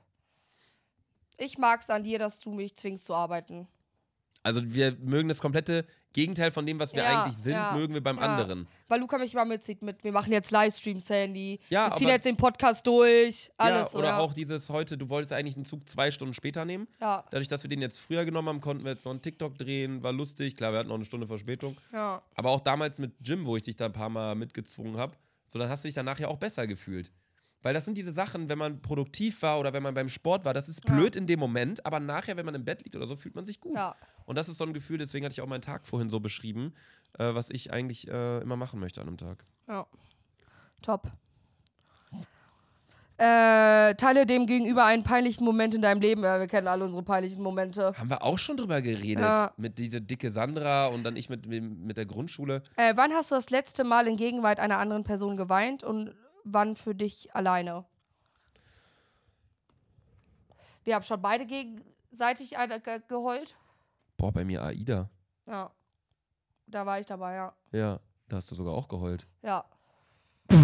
[1.37, 3.67] Ich mag's an dir, dass du mich zwingst zu arbeiten.
[4.43, 7.93] Also wir mögen das komplette Gegenteil von dem, was wir Ja, eigentlich sind, ja, mögen
[7.93, 8.23] wir beim ja.
[8.23, 8.67] anderen.
[8.87, 11.59] Weil Luca mich mal mitzieht mit, wir machen jetzt Livestreams, Handy.
[11.69, 13.51] Ja, wir ziehen jetzt den Podcast durch.
[13.57, 14.17] Alles ja, oder ja.
[14.17, 16.87] auch dieses heute, du wolltest eigentlich einen Zug zwei Stunden später nehmen.
[16.99, 19.57] Ja, Dadurch, dass wir den jetzt früher genommen haben, konnten wir jetzt noch einen TikTok
[19.57, 20.55] drehen, war lustig.
[20.57, 21.77] Klar, wir hatten noch eine Stunde Verspätung.
[21.93, 22.21] ja.
[22.35, 25.15] Aber auch damals mit Jim, wo ich dich da ein paar Mal mitgezwungen habe,
[25.45, 27.11] so dann hast du dich danach ja auch besser gefühlt.
[27.63, 30.53] Weil das sind diese Sachen, wenn man produktiv war oder wenn man beim Sport war,
[30.53, 30.95] das ist Ja.
[30.95, 33.45] blöd in dem Moment, aber nachher, wenn man im Bett liegt oder so, fühlt man
[33.45, 33.75] sich gut.
[33.75, 33.95] Ja.
[34.25, 36.73] Und das ist so ein Gefühl, deswegen hatte ich auch meinen Tag vorhin so beschrieben,
[37.19, 39.45] äh, was ich eigentlich äh, immer machen möchte an einem Tag.
[39.67, 39.85] Ja.
[40.81, 41.11] Top.
[43.17, 46.23] Äh, teile dem gegenüber einen peinlichen Moment in deinem Leben.
[46.23, 47.93] Ja, wir kennen alle unsere peinlichen Momente.
[47.95, 49.23] Haben wir auch schon drüber geredet.
[49.23, 49.51] Ja.
[49.57, 52.63] Mit dieser dicke Sandra und dann ich mit, mit, mit der Grundschule.
[52.77, 56.75] Äh, wann hast du das letzte Mal in Gegenwart einer anderen Person geweint und wann
[56.75, 57.85] für dich alleine?
[60.83, 62.51] Wir haben schon beide gegenseitig
[62.83, 63.55] ge geheult.
[64.17, 65.09] Boah, bei mir Aida.
[65.45, 65.71] Ja.
[66.67, 67.53] Da war ich dabei, ja.
[67.71, 69.27] Ja, da hast du sogar auch geheult.
[69.41, 69.65] Ja.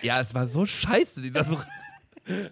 [0.00, 1.58] Ja, es war so scheiße, dieser so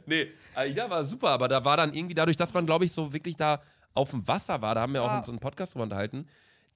[0.04, 3.12] Nee, Aida war super, aber da war dann irgendwie dadurch, dass man, glaube ich, so
[3.12, 3.62] wirklich da
[3.94, 5.18] auf dem Wasser war, da haben wir auch Ja.
[5.18, 6.26] in so einem Podcast drüber unterhalten,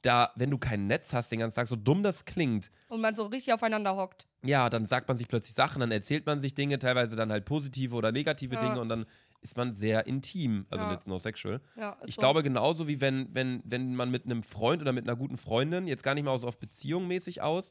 [0.05, 3.14] da, wenn du kein Netz hast den ganzen Tag, so dumm das klingt, Und man
[3.14, 4.26] so richtig aufeinander hockt.
[4.44, 7.44] ja, dann sagt man sich plötzlich Sachen, dann erzählt man sich Dinge, teilweise dann halt
[7.44, 8.61] positive oder negative Ja.
[8.61, 9.07] Dinge und dann
[9.40, 10.92] ist man sehr intim, also Ja.
[10.92, 11.61] jetzt no sexual.
[11.76, 12.20] Ja, Ich so.
[12.20, 15.86] glaube genauso wie wenn, wenn, wenn man mit einem Freund oder mit einer guten Freundin,
[15.86, 17.70] jetzt gar nicht mal so auf Beziehung mäßig aus,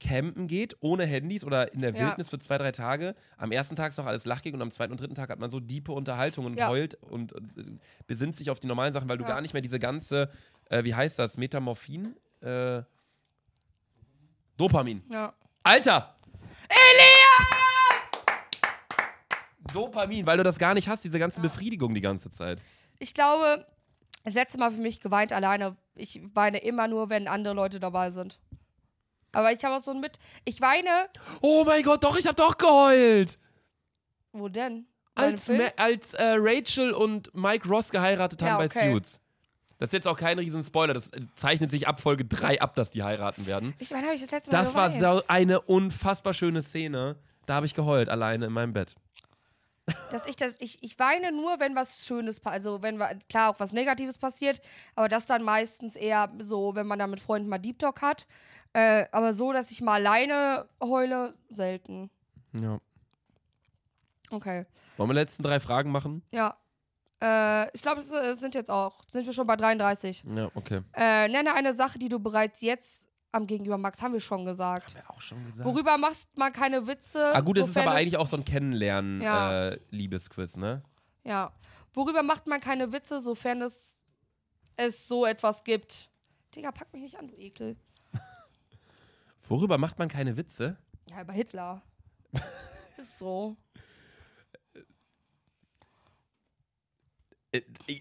[0.00, 2.06] campen geht, ohne Handys oder in der Ja.
[2.08, 3.14] Wildnis für zwei, drei Tage.
[3.36, 5.48] Am ersten Tag ist noch alles lachig und am zweiten und dritten Tag hat man
[5.48, 6.68] so diepe Unterhaltung und Ja.
[6.68, 7.64] heult und, und äh,
[8.08, 9.28] besinnt sich auf die normalen Sachen, weil du Ja.
[9.30, 10.28] gar nicht mehr diese ganze,
[10.72, 12.16] äh, wie heißt das, Metamorphin?
[12.40, 12.82] Äh,
[14.56, 15.02] Dopamin.
[15.10, 15.34] Ja.
[15.62, 16.16] Alter!
[16.68, 17.62] Elias!
[19.72, 22.60] Dopamin, weil du das gar nicht hast, diese ganze Befriedigung die ganze Zeit.
[22.98, 23.66] Ich glaube,
[24.24, 25.76] das letzte Mal für mich geweint alleine.
[25.94, 28.38] Ich weine immer nur, wenn andere Leute dabei sind.
[29.32, 30.18] Aber ich habe auch so ein mit.
[30.44, 31.08] Ich weine.
[31.40, 33.38] Oh mein Gott, doch, ich hab doch geheult!
[34.32, 34.86] Wo denn?
[35.14, 38.92] Bei Als, als äh, Rachel und Mike Ross geheiratet haben Ja, bei okay.
[38.92, 39.20] Suits.
[39.82, 42.76] Das ist jetzt auch kein riesen Spoiler, das äh, zeichnet sich ab Folge 3 ab,
[42.76, 43.74] dass die heiraten werden.
[43.80, 47.16] Ich meine, habe ich das letzte Mal Das war so eine unfassbar schöne Szene.
[47.46, 48.94] Da habe ich geheult, alleine in meinem Bett.
[50.12, 52.54] dass ich das, ich, ich weine nur, wenn was Schönes passiert.
[52.54, 54.60] Also wenn klar auch was Negatives passiert,
[54.94, 58.28] aber das dann meistens eher so, wenn man da mit Freunden mal Deep Talk hat.
[58.74, 62.08] Äh, aber so, dass ich mal alleine heule, selten.
[62.52, 62.78] Ja.
[64.30, 64.64] Okay.
[64.96, 66.22] Wollen wir die letzten drei Fragen machen?
[66.30, 66.54] Ja.
[67.22, 70.24] Äh, ich glaube, es äh, sind jetzt auch, sind wir schon bei 33.
[70.34, 70.80] Ja, okay.
[70.92, 74.88] Äh, nenne eine Sache, die du bereits jetzt am Gegenüber magst, haben wir schon gesagt.
[74.88, 75.64] Haben wir auch schon gesagt.
[75.64, 77.32] Worüber machst man keine Witze?
[77.32, 78.44] ah, gut, es ist aber eigentlich auch so ein Ja.
[78.52, 80.82] Kennenlernen-Liebesquiz, ne?
[81.24, 81.52] Ja.
[81.94, 84.08] Worüber macht man keine Witze, sofern es,
[84.76, 86.08] es so etwas gibt?
[86.56, 87.76] Digga, pack mich nicht an, du Ekel.
[89.48, 90.76] Worüber macht man keine Witze?
[91.08, 91.82] Ja, über Hitler.
[92.96, 93.56] Ist so.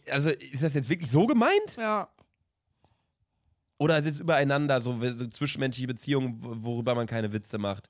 [0.09, 1.75] Also, ist das jetzt wirklich so gemeint?
[1.77, 2.09] Ja.
[3.77, 7.89] Oder ist es übereinander, so, so zwischenmenschliche Beziehungen, wo- worüber man keine Witze macht?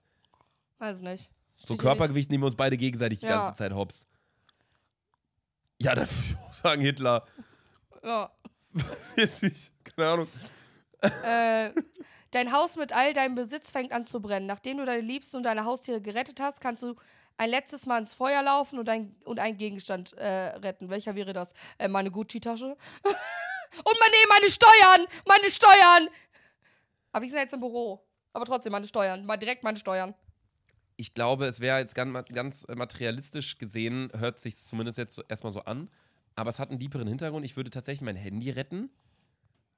[0.80, 1.30] Weiß nicht.
[1.58, 3.44] So hier Körpergewicht nehmen wir uns beide gegenseitig die Ja.
[3.44, 4.08] ganze Zeit hops.
[5.80, 7.26] Ja, dann würde ich auch sagen Hitler.
[8.04, 8.32] Ja.
[9.18, 10.28] Jetzt nicht, keine Ahnung.
[11.02, 11.72] äh,
[12.32, 14.46] dein Haus mit all deinem Besitz fängt an zu brennen.
[14.46, 16.96] Nachdem du deine Liebsten und deine Haustiere gerettet hast, kannst du
[17.38, 20.90] ein letztes Mal ins Feuer laufen und, ein, und einen Gegenstand äh, retten.
[20.90, 21.54] Welcher wäre das?
[21.78, 22.66] Äh, meine Gucci-Tasche?
[23.04, 25.08] und meine, meine Steuern!
[25.26, 26.10] Meine Steuern!
[27.12, 28.04] Aber ich bin jetzt im Büro.
[28.34, 29.26] Aber trotzdem meine Steuern.
[29.26, 30.14] Mal direkt meine Steuern.
[30.96, 35.52] Ich glaube, es wäre jetzt ganz, ganz materialistisch gesehen, hört sich zumindest jetzt so, erstmal
[35.52, 35.90] so an.
[36.36, 37.46] Aber es hat einen tieferen Hintergrund.
[37.46, 38.90] Ich würde tatsächlich mein Handy retten.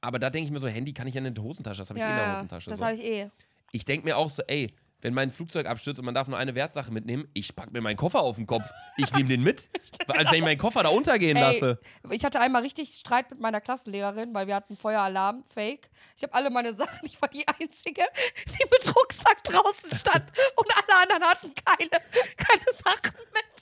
[0.04, 1.80] Aber da denke ich mir so, Handy kann ich ja in der Hosentasche.
[1.80, 2.70] Das habe ich eh in der Hosentasche.
[2.70, 2.86] das so.
[2.86, 3.30] habe ich eh.
[3.72, 6.56] Ich denke mir auch so, ey, wenn mein Flugzeug abstürzt und man darf nur eine
[6.56, 8.70] Wertsache mitnehmen, ich pack mir meinen Koffer auf den Kopf.
[8.98, 9.70] Ich nehme den mit,
[10.08, 11.80] als wenn ich meinen Koffer da untergehen Ey, lasse.
[12.12, 15.90] Ich hatte einmal richtig Streit mit meiner Klassenlehrerin, weil wir hatten Feueralarm, Fake.
[16.18, 18.04] Ich habe alle meine Sachen, ich war die Einzige,
[18.48, 20.26] die mit Rucksack draußen stand
[20.56, 21.90] und alle anderen hatten keine,
[22.38, 23.53] keine Sachen mit.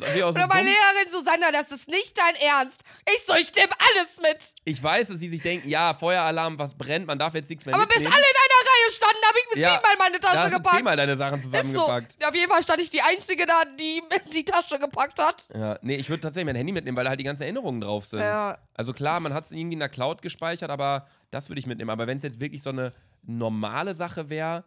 [0.00, 0.68] Oder meine.
[0.70, 2.82] Lehrerin Susanna, das ist nicht dein Ernst.
[3.14, 4.54] Ich so, ich nehme alles mit.
[4.64, 7.74] Ich weiß, dass sie sich denken, ja, Feueralarm, was brennt, man darf jetzt nichts mehr
[7.74, 8.24] Aber bis alle in mitnehmen.
[8.24, 10.76] einer Reihe standen, habe ich mit Ja, siebenmal meine da Tasche hast du gepackt.
[10.76, 11.50] zehnmal deine Sachen ist so.
[11.50, 12.24] zusammengepackt.
[12.26, 15.48] Auf jeden Fall stand ich die Einzige da, die die Tasche gepackt hat.
[15.54, 18.06] Ja, nee, ich würde tatsächlich mein Handy mitnehmen, weil da halt die ganzen Erinnerungen drauf
[18.06, 18.20] sind.
[18.20, 18.58] Ja.
[18.74, 21.90] Also klar, man hat es irgendwie in der Cloud gespeichert, aber das würde ich mitnehmen.
[21.90, 22.90] Aber wenn es jetzt wirklich so eine
[23.22, 24.64] normale Sache wäre,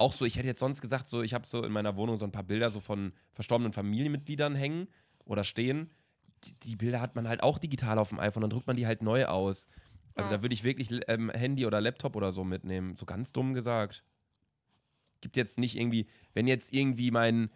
[0.00, 2.24] auch so, ich hätte jetzt sonst gesagt, so, ich habe so in meiner Wohnung so
[2.24, 4.88] ein paar Bilder so von verstorbenen Familienmitgliedern hängen
[5.24, 5.90] oder stehen.
[6.44, 8.86] Die, die Bilder hat man halt auch digital auf dem iPhone, dann drückt man die
[8.86, 9.68] halt neu aus.
[10.14, 10.36] Also Ja.
[10.38, 12.96] da würde ich wirklich ähm, Handy oder Laptop oder so mitnehmen.
[12.96, 14.02] So ganz dumm gesagt.
[15.20, 17.50] Gibt jetzt nicht irgendwie, wenn jetzt irgendwie mein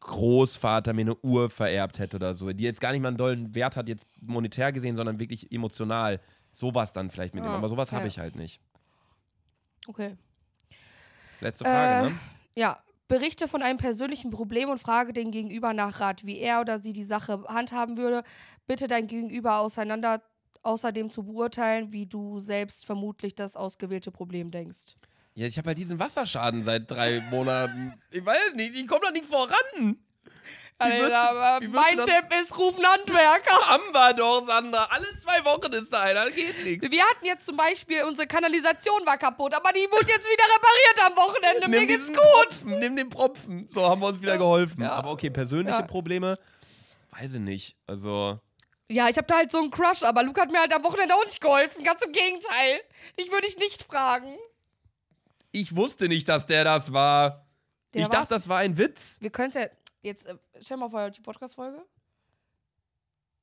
[0.00, 3.54] Großvater mir eine Uhr vererbt hätte oder so, die jetzt gar nicht mal einen dollen
[3.54, 7.54] Wert hat, jetzt monetär gesehen, sondern wirklich emotional, sowas dann vielleicht mitnehmen.
[7.54, 7.96] Ah, Aber sowas okay.
[7.96, 8.60] habe ich halt nicht.
[9.86, 10.16] Okay.
[11.40, 12.18] Letzte Frage, Äh, ne?
[12.56, 16.78] Ja, berichte von einem persönlichen Problem und frage den Gegenüber nach Rat, wie er oder
[16.78, 18.22] sie die Sache handhaben würde.
[18.66, 20.22] Bitte dein Gegenüber auseinander,
[20.62, 24.94] außerdem zu beurteilen, wie du selbst vermutlich das ausgewählte Problem denkst.
[25.34, 27.94] Ja, ich habe halt diesen Wasserschaden seit drei Monaten.
[28.10, 29.96] Ich weiß nicht, ich komme da nicht voran.
[30.82, 33.54] Würdest aber mein Tipp ist, ruf einen Handwerker.
[33.68, 34.84] Haben wir doch, Sandra.
[34.84, 36.90] Alle zwei Wochen ist da einer, geht nichts.
[36.90, 41.06] Wir hatten jetzt zum Beispiel, unsere Kanalisation war kaputt, aber die wurde jetzt wieder repariert
[41.06, 41.68] am Wochenende.
[41.68, 42.16] Mir geht's gut.
[42.16, 43.68] Propfen, nimm den Propfen.
[43.70, 44.80] So haben wir uns wieder geholfen.
[44.82, 44.92] Ja.
[44.92, 45.86] Aber okay, persönliche Ja.
[45.86, 46.38] Probleme,
[47.18, 47.76] weiß ich nicht.
[47.86, 48.40] Also,
[48.90, 51.14] Ja, ich habe da halt so einen Crush, aber Luke hat mir halt am Wochenende
[51.14, 51.84] auch nicht geholfen.
[51.84, 52.80] Ganz im Gegenteil.
[53.16, 54.34] Ich würde dich nicht fragen.
[55.52, 57.44] ich wusste nicht, dass der das war.
[57.92, 58.42] Der ich dachte, war's.
[58.44, 59.16] das war ein Witz.
[59.20, 59.66] Wir können es ja
[60.02, 61.82] jetzt, äh, stell mal vor, die Podcast-Folge.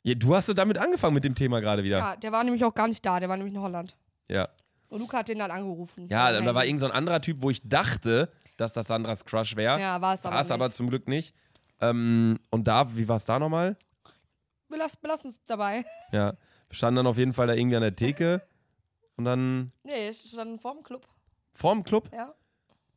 [0.04, 1.98] Ja, du hast so damit angefangen mit dem Thema gerade wieder.
[1.98, 3.98] Ja, der war nämlich auch gar nicht da, der war nämlich in Holland.
[4.30, 4.48] Ja.
[4.90, 6.08] Und Luca hat den dann angerufen.
[6.10, 9.26] Ja, Vom da war irgend so ein anderer Typ, wo ich dachte, dass das Sandras
[9.26, 9.80] Crush wäre.
[9.82, 11.36] Ja, war es aber War es aber zum Glück nicht.
[11.82, 13.78] Ähm, und da, wie war es da nochmal?
[14.70, 15.86] Belass, belassen es dabei.
[16.12, 16.34] Ja.
[16.70, 18.46] Wir standen dann auf jeden Fall da irgendwie an der Theke.
[19.18, 21.06] Und dann Nee, ich stand vorm Club.
[21.54, 22.10] vorm Club.
[22.14, 22.34] Ja,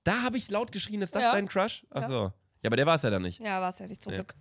[0.05, 1.33] Da habe ich laut geschrien, ist das Ja.
[1.33, 1.85] dein Crush?
[1.91, 2.27] Achso.
[2.27, 2.35] Ja,
[2.69, 3.41] aber der war es ja dann nicht.
[3.41, 4.19] ja war es ja nicht zum Ja.
[4.19, 4.35] Glück.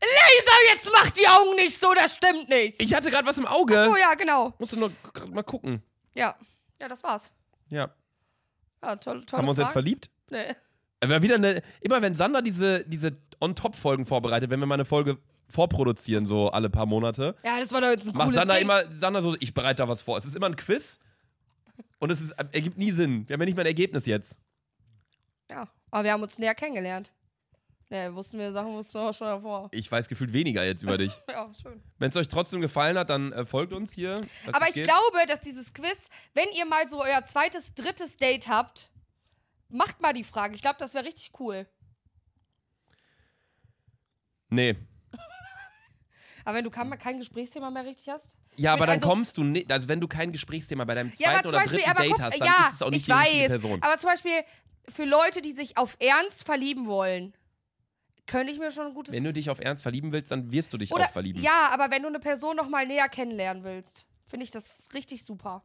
[0.00, 2.80] Laser, jetzt mach die Augen nicht so, das stimmt nicht.
[2.80, 3.88] Ich hatte gerade was im Auge.
[3.90, 4.54] Oh ja, genau.
[4.58, 5.82] Musste nur grad mal gucken.
[6.14, 6.36] Ja,
[6.80, 7.32] ja, das war's.
[7.68, 7.90] Ja.
[8.82, 9.38] Ja, toll, toll.
[9.38, 10.08] Haben wir uns jetzt verliebt?
[10.30, 10.54] Nee.
[11.00, 15.18] Aber wieder eine, immer wenn Sander diese, diese On-Top-Folgen vorbereitet, wenn wir mal eine Folge
[15.48, 18.64] vorproduzieren, so alle paar Monate, Ja, das war doch jetzt ein macht cooles Sander Ding.
[18.64, 20.16] immer, Sander so, ich bereite da was vor.
[20.16, 21.00] Es ist immer ein Quiz
[21.98, 23.28] und es ist, ergibt nie Sinn.
[23.28, 24.38] Wir haben ja nicht mal ein Ergebnis jetzt.
[25.50, 27.10] Ja, aber wir haben uns näher kennengelernt.
[27.90, 29.68] Nee, wussten wir Sachen, wussten wir auch schon davor.
[29.72, 31.18] Ich weiß gefühlt weniger jetzt über dich.
[31.30, 31.82] Ja, schön.
[31.98, 34.14] Wenn es euch trotzdem gefallen hat, dann äh, folgt uns hier.
[34.52, 34.84] Aber ich geht.
[34.84, 38.90] glaube, dass dieses Quiz, wenn ihr mal so euer zweites, drittes Date habt,
[39.70, 40.54] macht mal die Frage.
[40.54, 41.66] Ich glaube, das wäre richtig cool.
[44.50, 44.76] Nee.
[46.44, 48.36] Aber wenn du kein, Gesprächsthema mehr richtig hast.
[48.56, 51.30] Ja, aber dann also- kommst du nicht, also wenn du kein Gesprächsthema bei deinem Ja,
[51.32, 53.00] zweiten zum oder Beispiel, dritten aber Date guck, hast, dann ja, ist es auch nicht
[53.00, 53.48] ich die richtige weiß.
[53.48, 53.82] Person.
[53.82, 54.44] Aber zum Beispiel
[54.88, 57.34] für Leute, die sich auf Ernst verlieben wollen,
[58.26, 60.72] könnte ich mir schon ein gutes Wenn du dich auf Ernst verlieben willst, dann wirst
[60.72, 61.42] du dich Oder, auch verlieben.
[61.42, 65.24] Ja, aber wenn du eine Person noch mal näher kennenlernen willst, finde ich das richtig
[65.24, 65.64] super.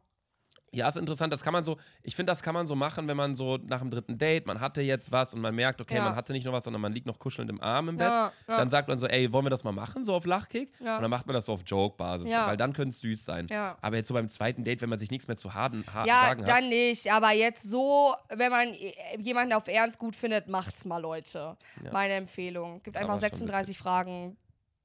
[0.74, 1.32] Ja, ist interessant.
[1.32, 3.80] Das kann man so, ich finde, das kann man so machen, wenn man so nach
[3.80, 6.04] dem dritten Date, man hatte jetzt was und man merkt, okay, Ja.
[6.04, 8.08] man hatte nicht nur was, sondern man liegt noch kuschelnd im Arm im Bett.
[8.08, 8.56] Ja, ja.
[8.56, 10.70] Dann sagt man so, ey, wollen wir das mal machen, so auf Lachkick?
[10.80, 10.96] Ja.
[10.96, 12.46] Und dann macht man das so auf Joke-Basis, Ja.
[12.46, 13.46] weil dann könnte es süß sein.
[13.50, 13.76] Ja.
[13.80, 16.22] Aber jetzt so beim zweiten Date, wenn man sich nichts mehr zu harden, ha Ja,
[16.26, 16.48] sagen hat.
[16.48, 17.10] dann nicht.
[17.12, 21.56] Aber jetzt so, wenn man äh, jemanden auf Ernst gut findet, macht's mal, Leute.
[21.92, 22.82] Meine Empfehlung.
[22.82, 24.36] Gibt einfach Aber schon 36 Fragen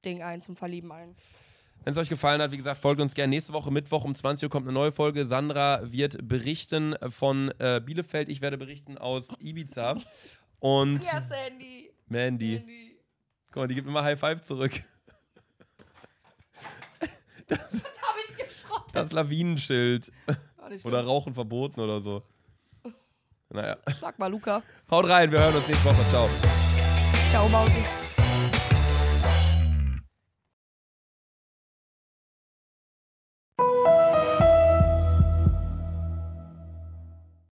[0.04, 1.14] Ding ein zum Verlieben ein.
[1.84, 3.30] Wenn es euch gefallen hat, wie gesagt, folgt uns gerne.
[3.30, 5.24] Nächste Woche Mittwoch um 20 Uhr kommt eine neue Folge.
[5.26, 8.28] Sandra wird berichten von äh, Bielefeld.
[8.28, 9.96] Ich werde berichten aus Ibiza.
[10.58, 11.90] Und Ja, Sandy.
[12.08, 12.58] Mandy.
[12.58, 12.96] Sandy.
[13.50, 14.72] Guck mal, die gibt immer High Five zurück.
[17.48, 18.94] Das habe ich geschrottet.
[18.94, 20.12] Das Lawinenschild.
[20.84, 21.04] Oder.
[21.04, 22.22] Rauchen verboten oder so.
[23.48, 23.76] Naja.
[23.98, 24.62] Schlag mal, Luca.
[24.88, 26.08] Haut rein, wir hören uns nächste Woche.
[26.10, 26.28] Ciao.
[27.30, 27.99] Ciao, Mausi.